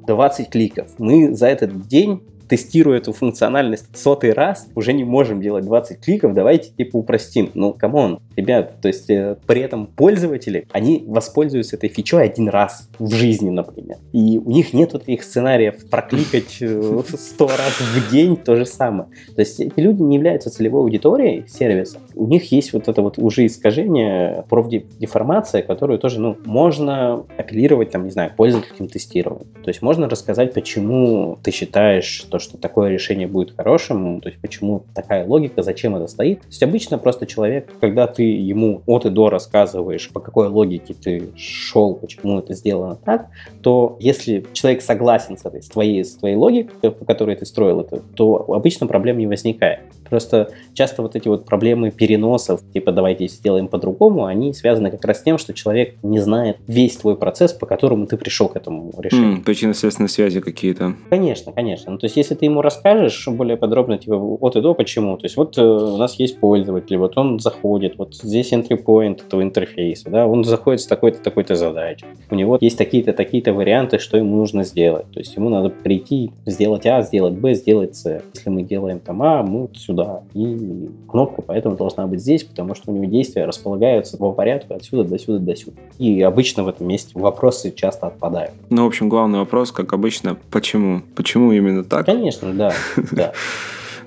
[0.06, 0.88] 20 кликов.
[0.98, 6.34] Мы за этот день тестируя эту функциональность сотый раз, уже не можем делать 20 кликов,
[6.34, 7.50] давайте типа упростим.
[7.54, 12.48] Ну, come on, ребят, то есть э, при этом пользователи, они воспользуются этой фичой один
[12.48, 13.96] раз в жизни, например.
[14.12, 18.66] И у них нет вот этих сценариев прокликать э, 100 раз в день то же
[18.66, 19.08] самое.
[19.34, 21.98] То есть эти люди не являются целевой аудиторией сервиса.
[22.14, 28.04] У них есть вот это вот уже искажение, профдеформация, которую тоже, ну, можно апеллировать, там,
[28.04, 29.46] не знаю, пользователям тестированию.
[29.62, 34.40] То есть можно рассказать, почему ты считаешь, то, что такое решение будет хорошим, то есть
[34.40, 36.40] почему такая логика, зачем это стоит.
[36.40, 40.94] То есть обычно просто человек, когда ты ему от и до рассказываешь, по какой логике
[40.94, 43.28] ты шел, почему это сделано так,
[43.62, 47.80] то если человек согласен с этой, с твоей, с твоей логикой, по которой ты строил
[47.80, 49.80] это, то обычно проблем не возникает.
[50.08, 55.20] Просто часто вот эти вот проблемы переносов, типа давайте сделаем по-другому, они связаны как раз
[55.20, 58.92] с тем, что человек не знает весь твой процесс, по которому ты пришел к этому
[58.98, 59.38] решению.
[59.38, 60.94] Mm, причинно-следственные связи какие-то.
[61.10, 61.92] Конечно, конечно.
[61.92, 65.16] Ну, то есть, если ты ему расскажешь более подробно, типа, от и до, почему.
[65.16, 69.24] То есть, вот э, у нас есть пользователь, вот он заходит, вот здесь entry point
[69.26, 72.06] этого интерфейса, да, он заходит с такой-то, такой-то задачей.
[72.30, 75.10] У него есть такие-то, такие-то варианты, что ему нужно сделать.
[75.12, 78.22] То есть, ему надо прийти, сделать А, сделать Б, сделать С.
[78.34, 80.22] Если мы делаем там А, мы сюда.
[80.34, 85.04] И кнопка поэтому должна быть здесь, потому что у него действия располагаются по порядку отсюда
[85.04, 85.76] до сюда до сюда.
[85.98, 88.52] И обычно в этом месте вопросы часто отпадают.
[88.70, 91.02] Ну, в общем, главный вопрос, как обычно, почему?
[91.14, 92.06] Почему именно так?
[92.06, 92.72] Конечно, да.
[93.12, 93.32] да.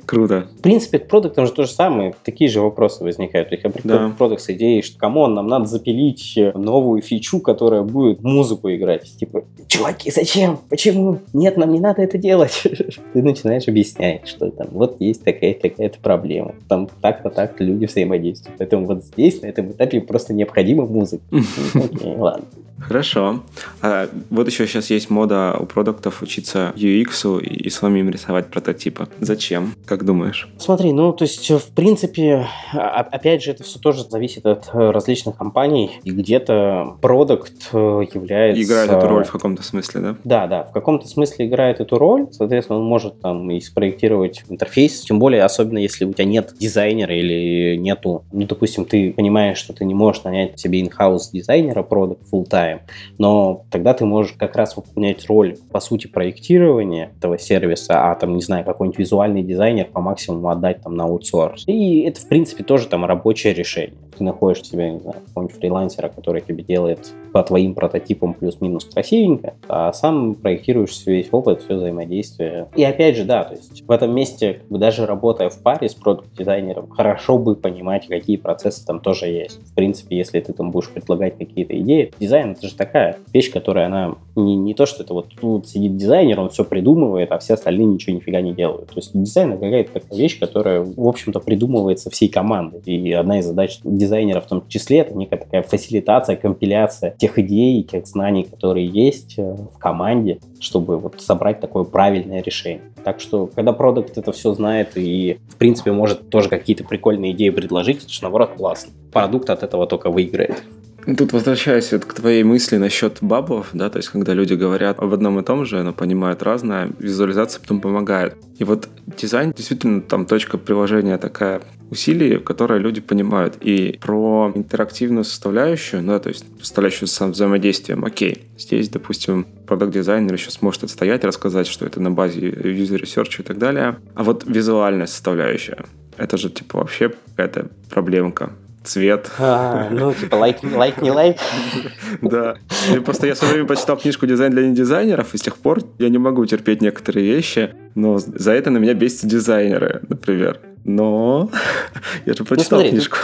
[0.10, 0.48] Круто.
[0.58, 3.50] В принципе, к продуктам же то же самое, такие же вопросы возникают.
[3.50, 4.16] То есть, я приходит да.
[4.18, 9.04] продукт с идеей, что, come on, нам надо запилить новую фичу, которая будет музыку играть.
[9.20, 10.58] Типа, чуваки, зачем?
[10.68, 11.20] Почему?
[11.34, 12.60] Нет, нам не надо это делать.
[13.14, 16.56] Ты начинаешь объяснять, что там вот есть такая-то такая-то проблема.
[16.68, 18.58] Там так-то так люди взаимодействуют.
[18.58, 21.24] Поэтому вот здесь, на этом этапе, просто необходима музыка.
[21.76, 22.46] Окей, ладно.
[22.82, 23.44] Хорошо.
[23.82, 29.08] А вот еще сейчас есть мода у продуктов учиться UX и самим рисовать прототипы.
[29.20, 29.74] Зачем?
[29.86, 30.50] Как думаешь?
[30.58, 35.36] Смотри, ну, то есть, в принципе, опять же, это все тоже зависит от э, различных
[35.38, 36.00] компаний.
[36.04, 37.78] И где-то продукт э,
[38.14, 38.62] является...
[38.62, 40.16] Играет эту роль в каком-то смысле, да?
[40.24, 42.28] Да, да, в каком-то смысле играет эту роль.
[42.32, 45.02] Соответственно, он может там и спроектировать интерфейс.
[45.02, 48.24] Тем более, особенно если у тебя нет дизайнера или нету...
[48.32, 52.69] Ну, допустим, ты понимаешь, что ты не можешь нанять себе in-house дизайнера продукт full time,
[52.70, 52.82] знаем.
[53.18, 58.36] Но тогда ты можешь как раз выполнять роль, по сути, проектирования этого сервиса, а там,
[58.36, 61.64] не знаю, какой-нибудь визуальный дизайнер по максимуму отдать там на аутсорс.
[61.68, 63.98] И это, в принципе, тоже там рабочее решение.
[64.18, 69.56] Ты находишь себе, не знаю, какого-нибудь фрилансера, который тебе делает по твоим прототипам плюс-минус красивенько,
[69.68, 72.68] а сам проектируешь весь опыт, все взаимодействие.
[72.76, 76.90] И опять же, да, то есть в этом месте, даже работая в паре с продукт-дизайнером,
[76.90, 79.60] хорошо бы понимать, какие процессы там тоже есть.
[79.72, 83.88] В принципе, если ты там будешь предлагать какие-то идеи, дизайн это же такая вещь, которая
[83.88, 87.54] она не, не то, что это вот тут сидит дизайнер, он все придумывает, а все
[87.54, 88.90] остальные ничего нифига не делают.
[88.90, 92.82] То есть дизайн это какая-то такая вещь, которая, в общем-то, придумывается всей командой.
[92.86, 97.84] И одна из задач дизайнера в том числе это некая такая фасилитация, компиляция тех идей,
[97.84, 102.82] тех знаний, которые есть э, в команде, чтобы вот собрать такое правильное решение.
[103.04, 107.50] Так что, когда продукт это все знает и, в принципе, может тоже какие-то прикольные идеи
[107.50, 108.92] предложить, это же, наоборот, классно.
[109.12, 110.64] Продукт от этого только выиграет.
[111.06, 115.14] Тут возвращаясь вот к твоей мысли насчет баблов, да, то есть когда люди говорят об
[115.14, 118.36] одном и том же, но понимают разное, визуализация потом помогает.
[118.58, 123.58] И вот дизайн действительно там точка приложения такая усилий, которые люди понимают.
[123.62, 130.34] И про интерактивную составляющую, ну, да, то есть составляющую с взаимодействием, окей, здесь, допустим, продукт-дизайнер
[130.34, 133.98] еще сможет отстоять, рассказать, что это на базе user research и так далее.
[134.14, 135.86] А вот визуальная составляющая,
[136.18, 138.52] это же, типа, вообще какая-то проблемка
[138.84, 139.30] цвет.
[139.40, 141.38] А, ну, типа лайк, лайк не лайк.
[142.22, 142.56] Да.
[142.94, 145.80] И просто я в свое время почитал книжку «Дизайн для недизайнеров», и с тех пор
[146.00, 150.60] я не могу терпеть некоторые вещи, но за это на меня бесятся дизайнеры, например.
[150.84, 151.50] Но
[152.26, 153.18] я же прочитал ну, смотри, книжку.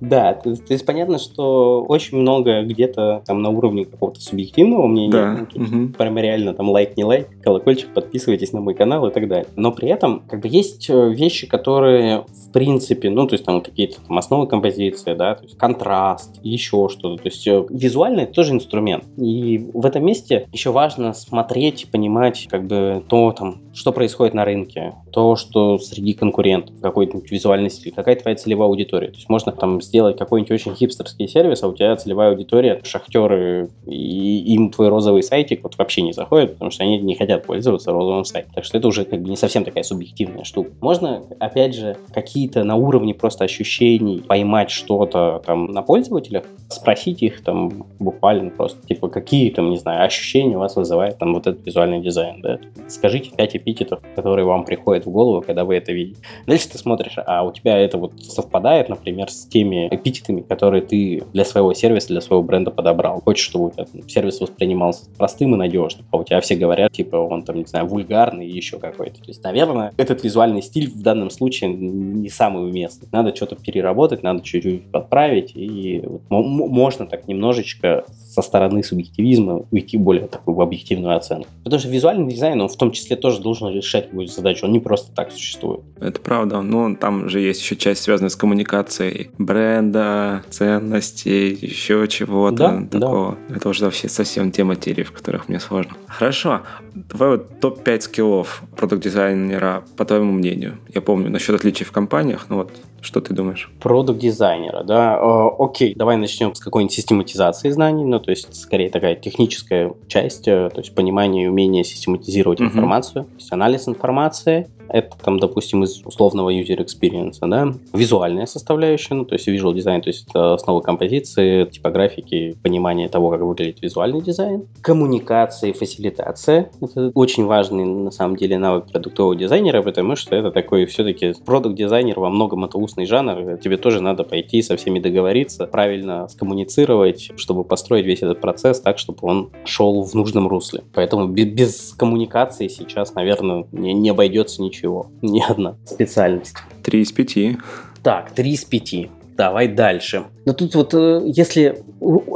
[0.00, 5.12] Да, то, то есть понятно, что очень много где-то там на уровне какого-то субъективного мнения.
[5.12, 5.46] Да.
[5.54, 5.92] Ну, Мгм.
[5.92, 9.46] Прям реально там лайк, не лайк, колокольчик, подписывайтесь на мой канал и так далее.
[9.56, 13.60] Но при этом как бы есть э, вещи, которые в принципе, ну то есть там
[13.60, 17.22] какие-то там основы композиции, да, то есть контраст, еще что-то.
[17.22, 19.04] То есть э, визуально это тоже инструмент.
[19.16, 24.44] И в этом месте еще важно смотреть, понимать как бы то там, что происходит на
[24.44, 29.08] рынке, то, что среди конкурентов, какой-то визуальный стиль, какая твоя целевая аудитория.
[29.08, 33.68] То есть можно там сделать какой-нибудь очень хипстерский сервис, а у тебя целевая аудитория шахтеры,
[33.86, 37.90] и им твой розовый сайтик вот вообще не заходит, потому что они не хотят пользоваться
[37.90, 38.52] розовым сайтом.
[38.54, 40.70] Так что это уже как бы не совсем такая субъективная штука.
[40.80, 47.42] Можно, опять же, какие-то на уровне просто ощущений поймать что-то там на пользователях, спросить их
[47.42, 51.66] там буквально просто, типа, какие там, не знаю, ощущения у вас вызывает там вот этот
[51.66, 52.60] визуальный дизайн, да?
[52.86, 56.20] Скажите пять эпитетов, которые вам приходят в голову, когда вы это видите.
[56.46, 61.22] Дальше ты смотришь, а у тебя это вот совпадает, например, с теми эпитетами, которые ты
[61.32, 63.20] для своего сервиса, для своего бренда подобрал.
[63.20, 67.42] Хочешь, чтобы у сервис воспринимался простым и надежным, а у тебя все говорят, типа, он
[67.42, 69.20] там, не знаю, вульгарный и еще какой-то.
[69.20, 73.08] То есть, наверное, этот визуальный стиль в данном случае не самый уместный.
[73.12, 79.96] Надо что-то переработать, надо чуть-чуть подправить, и вот можно так немножечко со стороны субъективизма уйти
[79.96, 81.48] более такую в объективную оценку.
[81.64, 84.78] Потому что визуальный дизайн, он в том числе тоже должен решать какую-то задачу, он не
[84.78, 85.80] просто так существует.
[86.00, 86.62] Это правда.
[86.62, 93.00] Ну, там же есть еще часть, связанная с коммуникацией бренда, ценностей, еще чего-то Да, да.
[93.00, 93.38] такого.
[93.54, 95.92] Это уже вообще совсем те материи, в которых мне сложно.
[96.06, 96.60] Хорошо.
[96.94, 100.78] Давай вот топ-5 скиллов продукт-дизайнера, по твоему мнению.
[100.94, 103.70] Я помню насчет отличий в компаниях, ну вот, что ты думаешь?
[103.80, 105.18] Продукт-дизайнера, да.
[105.20, 110.48] Э, окей, давай начнем с какой-нибудь систематизации знаний, ну, то есть, скорее, такая техническая часть,
[110.48, 112.68] э, то есть, понимание и умение систематизировать Мгм.
[112.68, 119.14] информацию, то есть, анализ информации, это там, допустим, из условного user experience, да, визуальная составляющая,
[119.14, 123.82] ну, то есть visual design, то есть это основа композиции, типографики, понимание того, как выглядит
[123.82, 130.16] визуальный дизайн, коммуникация и фасилитация, это очень важный, на самом деле, навык продуктового дизайнера, потому
[130.16, 134.76] что это такой все-таки продукт-дизайнер во многом это устный жанр, тебе тоже надо пойти со
[134.76, 140.48] всеми договориться, правильно скоммуницировать, чтобы построить весь этот процесс так, чтобы он шел в нужном
[140.48, 140.82] русле.
[140.94, 144.79] Поэтому бе- без коммуникации сейчас, наверное, не, не обойдется ничего,
[145.22, 146.56] ни одна специальность.
[146.82, 147.58] Три из пяти.
[148.02, 149.10] Так, 3 из 5.
[149.36, 150.24] Давай дальше.
[150.46, 151.82] Но тут вот, э, если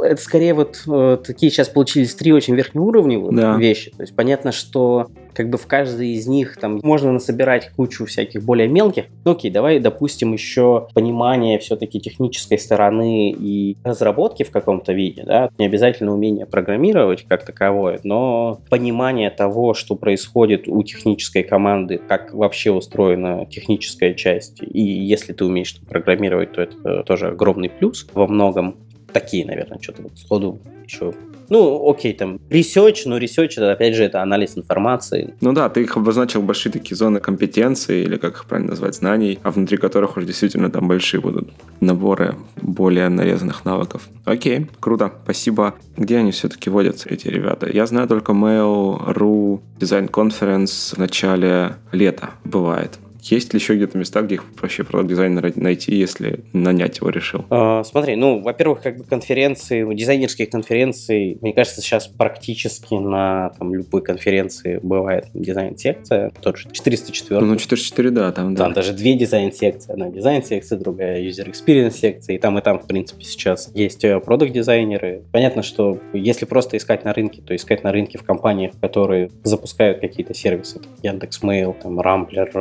[0.03, 3.57] это скорее вот э, такие сейчас получились три очень верхнеуровневые Да.
[3.57, 3.91] вещи.
[3.91, 8.43] То есть понятно, что как бы в каждой из них там можно насобирать кучу всяких
[8.43, 9.05] более мелких.
[9.25, 15.49] Ну, окей, давай допустим еще понимание все-таки технической стороны и разработки в каком-то виде, да,
[15.57, 22.33] не обязательно умение программировать как таковое, но понимание того, что происходит у технической команды, как
[22.33, 28.27] вообще устроена техническая часть, и если ты умеешь программировать, то это тоже огромный плюс во
[28.27, 28.75] многом.
[29.15, 31.13] Такие, наверное, что-то вот сходу еще
[31.49, 35.35] ну, окей, там, research, но research, это, опять же, это анализ информации.
[35.41, 39.39] Ну да, ты их обозначил большие такие зоны компетенции, или как их правильно назвать, знаний,
[39.43, 41.49] а внутри которых уже действительно там большие будут
[41.81, 44.09] наборы более нарезанных навыков.
[44.25, 45.75] Окей, круто, спасибо.
[45.97, 47.69] Где они все-таки водятся, эти ребята?
[47.71, 52.99] Я знаю только Mail.ru Design Conference в начале лета бывает.
[53.31, 57.45] Есть ли еще где-то места, где их вообще продакт-дизайнера найти, если нанять его решил?
[57.49, 63.73] Э, смотри, ну, во-первых, как бы конференции, дизайнерские конференции, мне кажется, сейчас практически на там,
[63.73, 67.41] любой конференции бывает дизайн-секция, тот же 404.
[67.41, 68.65] Ну, 4.4, да, там, да.
[68.65, 69.91] Там даже две дизайн-секции.
[69.91, 72.35] Одна дизайн-секция, другая user experience секция.
[72.35, 75.23] И там, и там, в принципе, сейчас есть продукт-дизайнеры.
[75.31, 79.99] Понятно, что если просто искать на рынке, то искать на рынке в компаниях, которые запускают
[79.99, 80.79] какие-то сервисы.
[80.79, 82.51] Там, Яндекс.Мейл, там, Рамблер,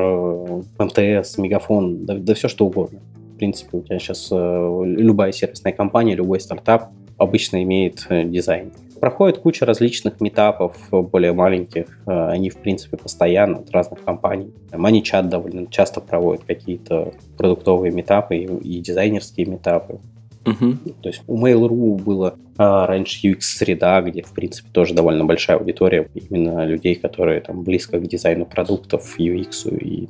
[0.79, 3.01] МТС, Мегафон, да, да все что угодно.
[3.35, 8.73] В принципе, у тебя сейчас э, любая сервисная компания, любой стартап обычно имеет э, дизайн.
[9.01, 11.87] Проходит куча различных метапов, э, более маленьких.
[12.07, 14.53] Э, Они, в принципе, постоянно от разных компаний.
[14.73, 19.99] Маничат довольно часто проводит какие-то продуктовые метапы и, и дизайнерские метапы.
[20.47, 20.79] Мгм.
[21.03, 26.09] То есть у Mail.ru было а, раньше UX-среда, где, в принципе, тоже довольно большая аудитория
[26.15, 30.09] именно людей, которые там близко к дизайну продуктов, UX и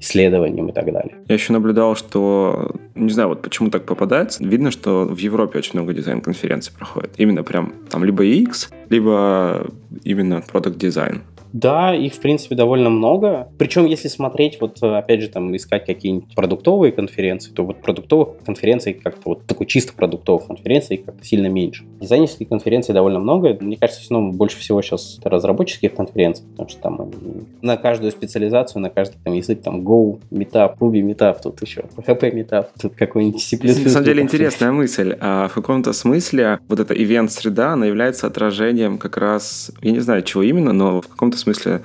[0.00, 1.16] исследованиям и так далее.
[1.28, 4.44] Я еще наблюдал, что, не знаю, вот почему так попадается.
[4.44, 7.12] Видно, что в Европе очень много дизайн-конференций проходит.
[7.16, 9.66] Именно прям там либо UX, либо
[10.04, 11.22] именно продукт-дизайн.
[11.52, 13.48] Да, их, в принципе, довольно много.
[13.58, 18.38] Причем, если смотреть, вот, э, опять же, там, искать какие-нибудь продуктовые конференции, то вот продуктовых
[18.44, 21.84] конференций как-то вот такой чисто продуктовых конференций как-то сильно меньше.
[22.00, 23.56] Дизайнерских конференций довольно много.
[23.60, 27.10] Мне кажется, все равно больше всего сейчас разработческих конференций, потому что там
[27.62, 32.34] на каждую специализацию, на каждый там язык, там, Go, Meetup, Ruby Meetup, тут еще PHP
[32.34, 33.56] Meetup, какой-нибудь C++.
[33.56, 35.16] На самом деле интересная мысль.
[35.20, 40.22] А в каком-то смысле вот эта ивент-среда, она является отражением как раз, я не знаю,
[40.22, 41.82] чего именно, но в каком-то смысле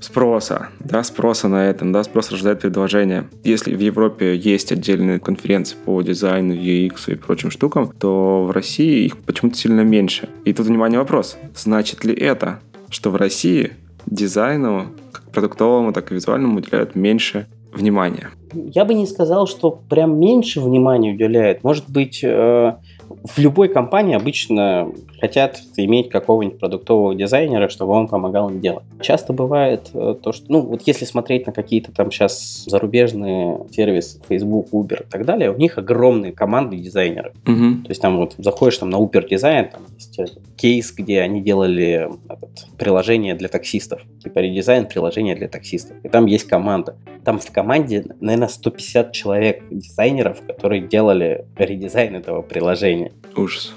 [0.00, 3.28] спроса, да, спроса на этом, да, спрос рождает предложение.
[3.44, 9.04] Если в Европе есть отдельные конференции по дизайну, UX и прочим штукам, то в России
[9.04, 10.28] их почему-то сильно меньше.
[10.44, 11.36] И тут, внимание, вопрос.
[11.54, 13.72] Значит ли это, что в России
[14.06, 18.30] дизайну, как продуктовому, так и визуальному уделяют меньше внимания?
[18.52, 21.62] Я бы не сказал, что прям меньше внимания уделяют.
[21.62, 22.74] Может быть, э,
[23.22, 24.90] в любой компании обычно
[25.20, 28.84] хотят иметь какого-нибудь продуктового дизайнера, чтобы он помогал им делать.
[29.00, 34.20] Часто бывает э, то, что, ну, вот если смотреть на какие-то там сейчас зарубежные сервисы,
[34.28, 37.34] Facebook, Uber и так далее, у них огромные команды дизайнеров.
[37.46, 37.84] Угу.
[37.84, 40.18] То есть там вот заходишь там на Uber дизайн, там есть
[40.60, 45.96] кейс, где они делали этот, приложение для таксистов, типа редизайн приложения для таксистов.
[46.04, 46.96] И там есть команда.
[47.24, 53.12] Там в команде, наверное, 150 человек дизайнеров, которые делали редизайн этого приложения.
[53.36, 53.72] Ужас.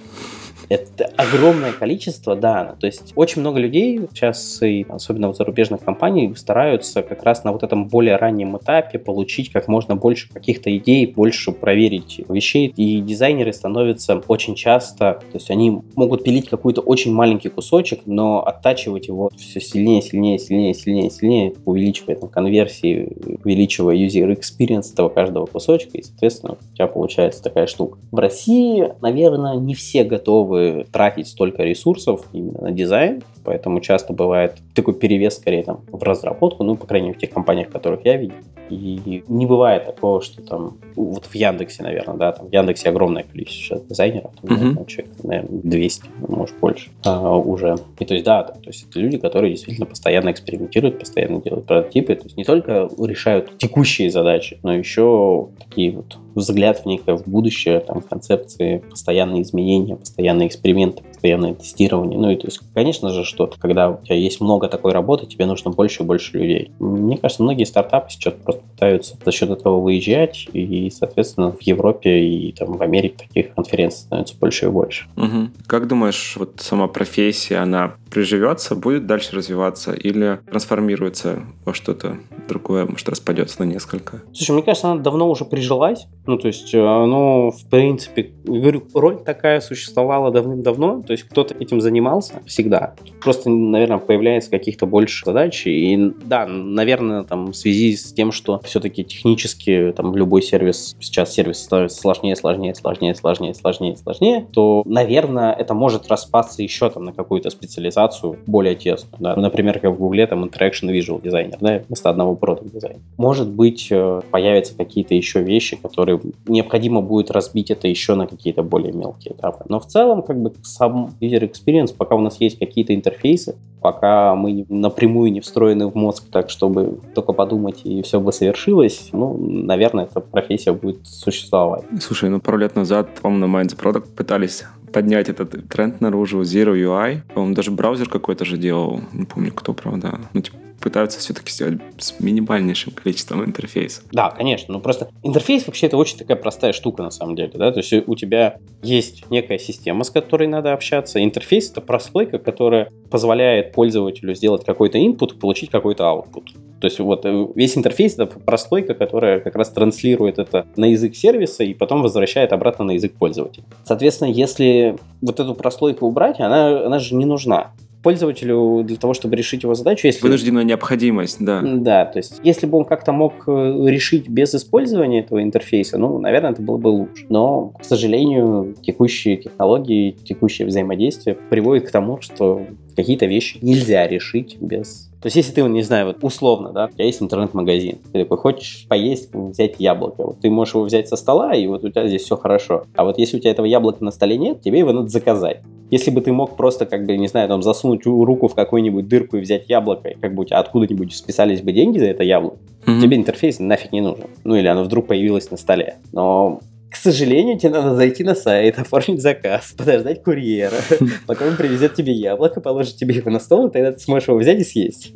[0.69, 2.75] Это огромное количество, да.
[2.79, 7.51] То есть очень много людей сейчас, и особенно в зарубежных компаниях, стараются как раз на
[7.51, 12.73] вот этом более раннем этапе получить как можно больше каких-то идей, больше проверить вещей.
[12.75, 18.45] И дизайнеры становятся очень часто, то есть они могут пилить какой-то очень маленький кусочек, но
[18.45, 23.11] оттачивать его все сильнее, сильнее, сильнее, сильнее, сильнее, увеличивая там конверсии,
[23.43, 27.97] увеличивая user experience этого каждого кусочка, и, соответственно, у тебя получается такая штука.
[28.11, 34.13] В России, наверное, не все готовы готовы тратить столько ресурсов именно на дизайн, поэтому часто
[34.13, 37.71] бывает такой перевес скорее там в разработку, ну, по крайней мере, в тех компаниях, в
[37.71, 38.35] которых я видел.
[38.69, 43.23] И не бывает такого, что там, вот в Яндексе, наверное, да, там в Яндексе огромное
[43.23, 44.59] количество дизайнеров, там, mm-hmm.
[44.59, 47.75] наверное, человек, наверное, 200, может, больше а, уже.
[47.99, 52.15] И то есть, да, то есть это люди, которые действительно постоянно экспериментируют, постоянно делают прототипы,
[52.15, 57.27] то есть не только решают текущие задачи, но еще такие вот взгляд в некое в
[57.27, 62.19] будущее, там, концепции постоянные изменения, постоянные эксперименты, постоянное тестирование.
[62.19, 65.45] Ну и то есть, конечно же, что когда у тебя есть много такой работы, тебе
[65.45, 66.71] нужно больше и больше людей.
[66.79, 72.19] Мне кажется, многие стартапы сейчас просто пытаются за счет этого выезжать, и, соответственно, в Европе
[72.19, 75.05] и там в Америке таких конференций становится больше и больше.
[75.15, 75.51] Угу.
[75.65, 82.17] Как думаешь, вот сама профессия, она приживется, будет дальше развиваться или трансформируется во что-то
[82.49, 84.21] другое, может, распадется на несколько?
[84.33, 86.05] Слушай, мне кажется, она давно уже прижилась.
[86.25, 91.81] Ну, то есть, оно, в принципе, говорю, роль такая существовала давным-давно, то есть кто-то этим
[91.81, 92.95] занимался всегда.
[93.21, 95.65] Просто, наверное, появляется каких-то больше задач.
[95.65, 101.33] И да, наверное, там в связи с тем, что все-таки технически там любой сервис, сейчас
[101.33, 107.05] сервис становится сложнее, сложнее, сложнее, сложнее, сложнее, сложнее, то, наверное, это может распасться еще там
[107.05, 109.15] на какую-то специализацию более тесную.
[109.19, 109.35] Да?
[109.35, 112.99] Например, как в Гугле там Interaction Visual Designer, да, вместо одного Product Design.
[113.17, 118.63] Может быть, э, появятся какие-то еще вещи, которые необходимо будет разбить это еще на какие-то
[118.63, 119.65] более мелкие этапы.
[119.69, 124.35] Но в целом, как бы сам user experience, пока у нас есть какие-то интерфейсы, пока
[124.35, 129.37] мы напрямую не встроены в мозг так, чтобы только подумать и все бы совершилось, ну,
[129.37, 131.83] наверное, эта профессия будет существовать.
[131.99, 136.73] Слушай, ну пару лет назад, по-моему, на Minds Product пытались поднять этот тренд наружу, Zero
[136.73, 137.21] UI.
[137.33, 140.19] По-моему, даже браузер какой-то же делал, не помню кто, правда.
[140.33, 144.01] Ну, типа, пытаются все-таки сделать с минимальнейшим количеством интерфейса.
[144.11, 144.73] Да, конечно.
[144.73, 147.71] Ну просто интерфейс вообще это очень такая простая штука на самом деле, да.
[147.71, 151.23] То есть у тебя есть некая система, с которой надо общаться.
[151.23, 156.47] Интерфейс это прослойка, которая позволяет пользователю сделать какой-то input получить какой-то output.
[156.81, 161.15] То есть вот э, весь интерфейс это прослойка, которая как раз транслирует это на язык
[161.15, 163.63] сервиса и потом возвращает обратно на язык пользователя.
[163.85, 167.71] Соответственно, если вот эту прослойку убрать, она, она же не нужна
[168.03, 170.05] пользователю для того, чтобы решить его задачу.
[170.05, 170.21] Если...
[170.21, 171.61] Вынужденная необходимость, да.
[171.63, 176.19] Да, то есть если бы он как-то мог э, решить без использования этого интерфейса, ну,
[176.19, 177.25] наверное, это было бы лучше.
[177.29, 182.61] Но, к сожалению, текущие технологии, текущее взаимодействие приводит к тому, что
[182.95, 186.89] какие-то вещи нельзя решить без то есть, если ты, не знаю, вот условно, да, у
[186.89, 191.15] тебя есть интернет-магазин, ты такой, хочешь поесть, взять яблоко, вот ты можешь его взять со
[191.15, 192.83] стола, и вот у тебя здесь все хорошо.
[192.93, 195.61] А вот если у тебя этого яблока на столе нет, тебе его надо заказать.
[195.91, 199.37] Если бы ты мог просто, как бы, не знаю, там, засунуть руку в какую-нибудь дырку
[199.37, 202.57] и взять яблоко, и как бы у тебя откуда-нибудь списались бы деньги за это яблоко,
[202.85, 203.01] mm-hmm.
[203.01, 204.25] тебе интерфейс нафиг не нужен.
[204.43, 205.97] Ну, или оно вдруг появилось на столе.
[206.11, 206.59] Но
[206.93, 210.77] к сожалению, тебе надо зайти на сайт, оформить заказ, подождать курьера,
[211.27, 214.37] пока он привезет тебе яблоко, положит тебе его на стол, и тогда ты сможешь его
[214.37, 215.11] взять и съесть.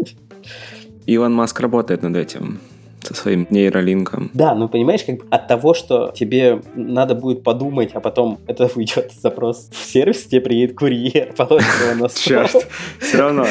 [1.05, 2.59] Илон Маск работает над этим
[3.07, 4.29] со своим нейролинком.
[4.33, 8.69] Да, ну понимаешь, как бы от того, что тебе надо будет подумать, а потом это
[8.75, 12.23] уйдет запрос в сервис, тебе приедет курьер, положит его на стол.
[12.23, 12.67] Черт,
[12.99, 13.45] все равно.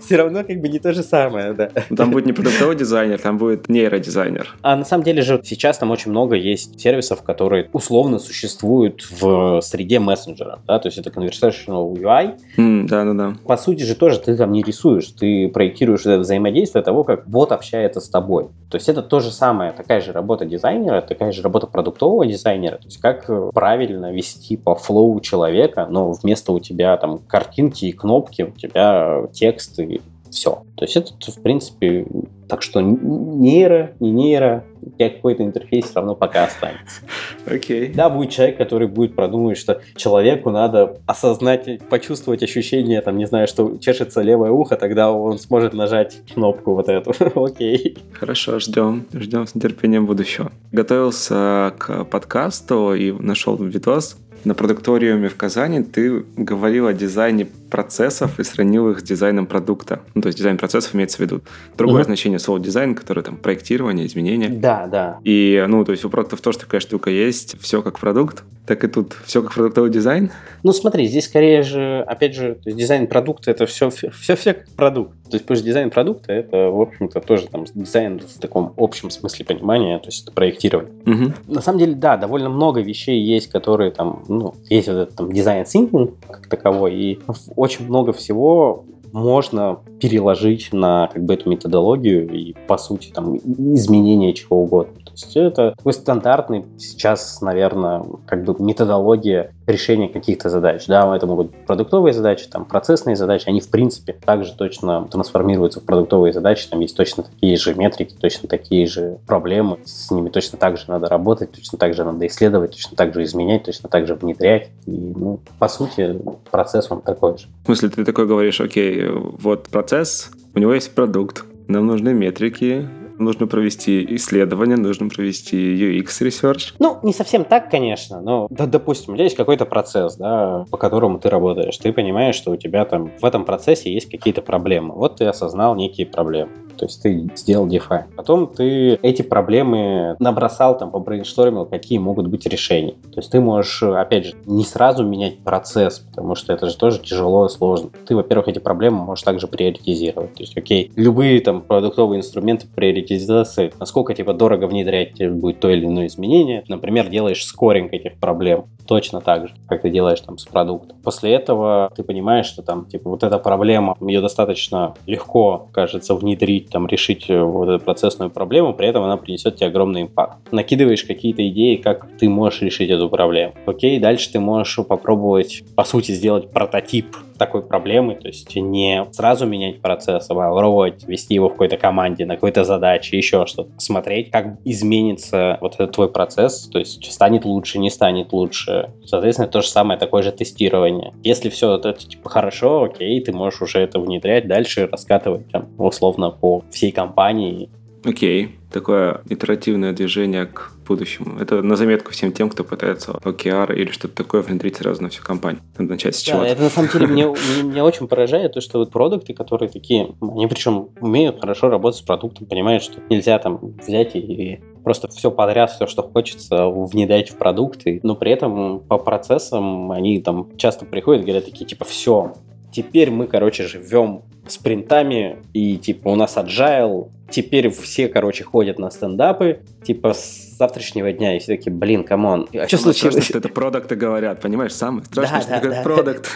[0.00, 1.70] Все равно как бы не то же самое, да.
[1.90, 4.56] Ну, Там будет не продуктовый дизайнер, там будет нейродизайнер.
[4.62, 9.60] А на самом деле же сейчас там очень много есть сервисов, которые условно существуют в
[9.62, 12.34] среде мессенджера, да, то есть это conversational UI.
[12.56, 13.34] М, Да-да-да.
[13.46, 17.52] По сути же тоже ты там не рисуешь, ты проектируешь это взаимодействие того, как бот
[17.52, 18.46] общается с тобой.
[18.72, 22.78] То есть это то же самое, такая же работа дизайнера, такая же работа продуктового дизайнера,
[22.78, 27.84] то есть как э, правильно вести по флоу человека, но вместо у тебя там картинки
[27.84, 30.00] и кнопки, у тебя текст и
[30.32, 30.64] все.
[30.76, 32.06] То есть это, в принципе,
[32.48, 34.64] так что нейро, не нейро,
[34.98, 37.02] какой-то интерфейс все равно пока останется.
[37.46, 37.92] Окей.
[37.94, 43.46] Да, будет человек, который будет продумывать, что человеку надо осознать, почувствовать ощущение, там, не знаю,
[43.46, 47.12] что чешется левое ухо, тогда он сможет нажать кнопку вот эту.
[47.44, 47.98] Окей.
[48.12, 49.06] Хорошо, ждем.
[49.12, 50.50] Ждем с нетерпением будущего.
[50.72, 54.16] Готовился к подкасту и нашел видос.
[54.44, 60.00] На продукториуме в Казани ты говорил о дизайне процессов и сравнил их с дизайном продукта.
[60.14, 61.40] Ну, то есть дизайн процессов имеется в виду
[61.76, 62.04] другое Мгм.
[62.04, 64.50] значение слова дизайн, которое там проектирование, изменения.
[64.50, 65.18] Да, да.
[65.24, 68.88] И, ну, то есть у продуктов тоже такая штука есть, все как продукт, так и
[68.88, 70.30] тут все как продуктовый дизайн.
[70.62, 74.52] Ну, смотри, здесь скорее же, опять же, то есть дизайн продукта это все, все, все
[74.52, 75.14] как продукт.
[75.30, 79.08] То есть, потому что дизайн продукта это, в общем-то, тоже там дизайн в таком общем
[79.10, 80.92] смысле понимания, то есть это проектирование.
[81.06, 81.34] Мгм.
[81.48, 85.32] На самом деле, да, довольно много вещей есть, которые там, ну, есть вот этот там
[85.32, 87.18] design thinking как таковой, и
[87.62, 94.34] очень много всего можно переложить на как бы эту методологию и, по сути, там, изменение
[94.34, 95.01] чего угодно.
[95.12, 100.86] То есть это такой стандартный сейчас, наверное, как бы методология решения каких-то задач.
[100.86, 105.80] Да, это могут быть продуктовые задачи, там, процессные задачи, они, в принципе, также точно трансформируются
[105.80, 110.30] в продуктовые задачи, там есть точно такие же метрики, точно такие же проблемы, с ними
[110.30, 113.88] точно так же надо работать, точно так же надо исследовать, точно так же изменять, точно
[113.88, 114.70] так же внедрять.
[114.86, 117.46] И, ну, по сути, процесс он такой же.
[117.62, 122.88] В смысле, ты такой говоришь, окей, вот процесс, у него есть продукт, нам нужны метрики,
[123.18, 126.74] нужно провести исследование, нужно провести UX research.
[126.78, 130.76] Ну, не совсем так, конечно, но, да, допустим, у тебя есть какой-то процесс, да, по
[130.76, 131.76] которому ты работаешь.
[131.78, 134.94] Ты понимаешь, что у тебя там в этом процессе есть какие-то проблемы.
[134.94, 136.50] Вот ты осознал некие проблемы.
[136.82, 138.06] То есть ты сделал DeFi.
[138.16, 142.94] Потом ты эти проблемы набросал, там, побрейнштормил, какие могут быть решения.
[143.12, 146.98] То есть ты можешь, опять же, не сразу менять процесс, потому что это же тоже
[146.98, 147.90] тяжело и сложно.
[148.04, 150.34] Ты, во-первых, эти проблемы можешь также приоритизировать.
[150.34, 155.86] То есть, окей, любые там продуктовые инструменты приоритизации, насколько типа дорого внедрять будет то или
[155.86, 156.64] иное изменение.
[156.66, 160.98] Например, делаешь скоринг этих проблем точно так же, как ты делаешь там с продуктом.
[161.04, 166.68] После этого ты понимаешь, что там типа вот эта проблема, ее достаточно легко, кажется, внедрить,
[166.72, 170.38] там решить э, вот эту процессную проблему, при этом она принесет тебе огромный импакт.
[170.52, 173.54] Накидываешь какие-то идеи, как ты можешь решить эту проблему.
[173.66, 179.46] Окей, дальше ты можешь попробовать, по сути, сделать прототип такой проблемы, то есть не сразу
[179.46, 183.70] менять процесс, а попробовать вести его в какой-то команде, на какой-то задаче, еще что-то.
[183.78, 188.90] Смотреть, как изменится вот этот твой процесс, то есть станет лучше, не станет лучше.
[189.04, 191.12] Соответственно, то же самое, такое же тестирование.
[191.24, 196.30] Если все это типа хорошо, окей, ты можешь уже это внедрять дальше, раскатывать там, условно
[196.30, 197.70] по всей компании.
[198.04, 201.38] Окей, такое итеративное движение к будущему.
[201.38, 205.22] Это на заметку всем тем, кто пытается OKR или что-то такое внедрить сразу на всю
[205.22, 205.62] компанию.
[205.78, 206.46] Надо начать с Да, чего-то.
[206.48, 207.24] это на самом деле мне,
[207.62, 212.02] меня очень поражает, то, что вот продукты, которые такие, они причем умеют хорошо работать с
[212.02, 217.36] продуктом, понимают, что нельзя там взять и, просто все подряд, все, что хочется, внедрять в
[217.36, 222.34] продукты, но при этом по процессам они там часто приходят говорят такие, типа, все,
[222.72, 228.90] теперь мы, короче, живем спринтами, и, типа, у нас agile, теперь все, короче, ходят на
[228.90, 233.24] стендапы, типа, с завтрашнего дня, и все такие, блин, come on, а что случилось?
[233.24, 234.72] что это продукты говорят, понимаешь?
[234.72, 235.82] Самое страшное, Да, что да, такое да.
[235.82, 236.30] продукт.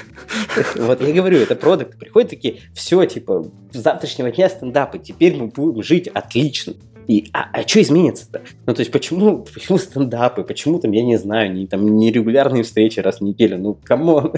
[0.76, 1.99] Вот я говорю, это продукт.
[1.99, 6.74] Приходят такие, все, типа, с завтрашнего дня стендапы, теперь мы будем жить отлично.
[7.07, 8.42] И, а, а что изменится-то?
[8.66, 10.42] Ну, то есть, почему, почему стендапы?
[10.42, 13.59] Почему там, я не знаю, не, там, нерегулярные встречи раз в неделю?
[13.59, 14.33] Ну, come on.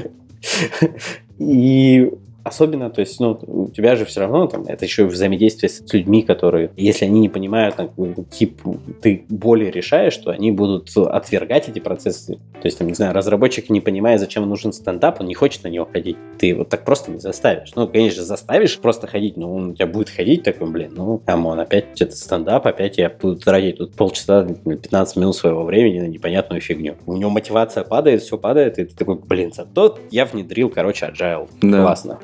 [1.39, 2.11] И
[2.49, 6.23] особенно, то есть, ну, у тебя же все равно там, это еще взаимодействие с людьми,
[6.23, 8.61] которые, если они не понимают, там, какой тип
[9.01, 12.39] ты боли решаешь, то они будут отвергать эти процессы.
[12.61, 15.69] То есть, там, не знаю, разработчик не понимает, зачем нужен стендап, он не хочет на
[15.69, 16.17] него ходить.
[16.39, 17.73] Ты его так просто не заставишь.
[17.77, 21.43] Ну, конечно, заставишь просто ходить, но он у тебя будет ходить такой, блин, ну, come
[21.43, 26.07] on, опять этот стендап, опять я буду тратить тут полчаса, 15 минут своего времени на
[26.07, 26.97] непонятную фигню.
[27.07, 31.49] У него мотивация падает, все падает, и ты такой, блин, зато я внедрил, короче, agile.
[31.63, 31.83] Да.
[31.83, 32.19] Классно.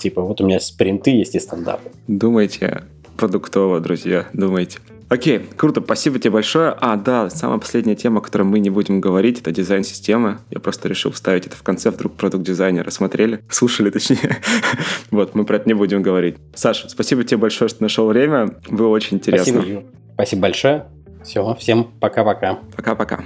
[0.00, 1.90] Типа, вот у меня спринты есть и стендапы.
[2.08, 2.82] Думайте
[3.20, 4.78] продуктово, друзья, думайте.
[5.10, 6.74] Окей, круто, спасибо тебе большое.
[6.80, 10.38] А, да, самая последняя тема, о которой мы не будем говорить, это дизайн системы.
[10.50, 14.38] Я просто решил вставить это в конце, вдруг продукт-дизайнеры смотрели, слушали точнее.
[15.10, 16.36] вот, мы про это не будем говорить.
[16.54, 18.54] Саша, спасибо тебе большое, что нашел время.
[18.70, 19.60] Было очень интересно.
[19.60, 19.82] Спасибо,
[20.14, 20.86] Спасибо большое.
[21.24, 22.60] Все, всем пока-пока.
[22.74, 23.24] Пока-пока.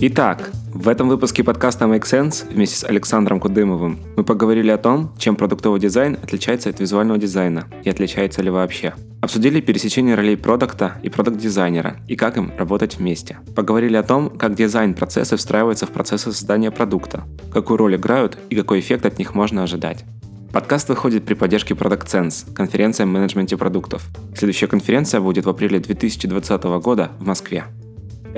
[0.00, 5.12] Итак, в этом выпуске подкаста Make Sense вместе с Александром Кудымовым мы поговорили о том,
[5.18, 8.94] чем продуктовый дизайн отличается от визуального дизайна и отличается ли вообще.
[9.20, 13.38] Обсудили пересечение ролей продукта и продукт-дизайнера и как им работать вместе.
[13.56, 18.78] Поговорили о том, как дизайн-процессы встраиваются в процессы создания продукта, какую роль играют и какой
[18.78, 20.04] эффект от них можно ожидать.
[20.52, 24.06] Подкаст выходит при поддержке Product Sense, конференция о менеджменте продуктов.
[24.36, 27.64] Следующая конференция будет в апреле 2020 года в Москве.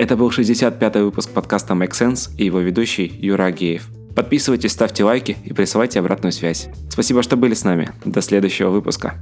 [0.01, 3.87] Это был 65-й выпуск подкаста Make Sense и его ведущий Юра Агеев.
[4.15, 6.69] Подписывайтесь, ставьте лайки и присылайте обратную связь.
[6.89, 7.91] Спасибо, что были с нами.
[8.03, 9.21] До следующего выпуска.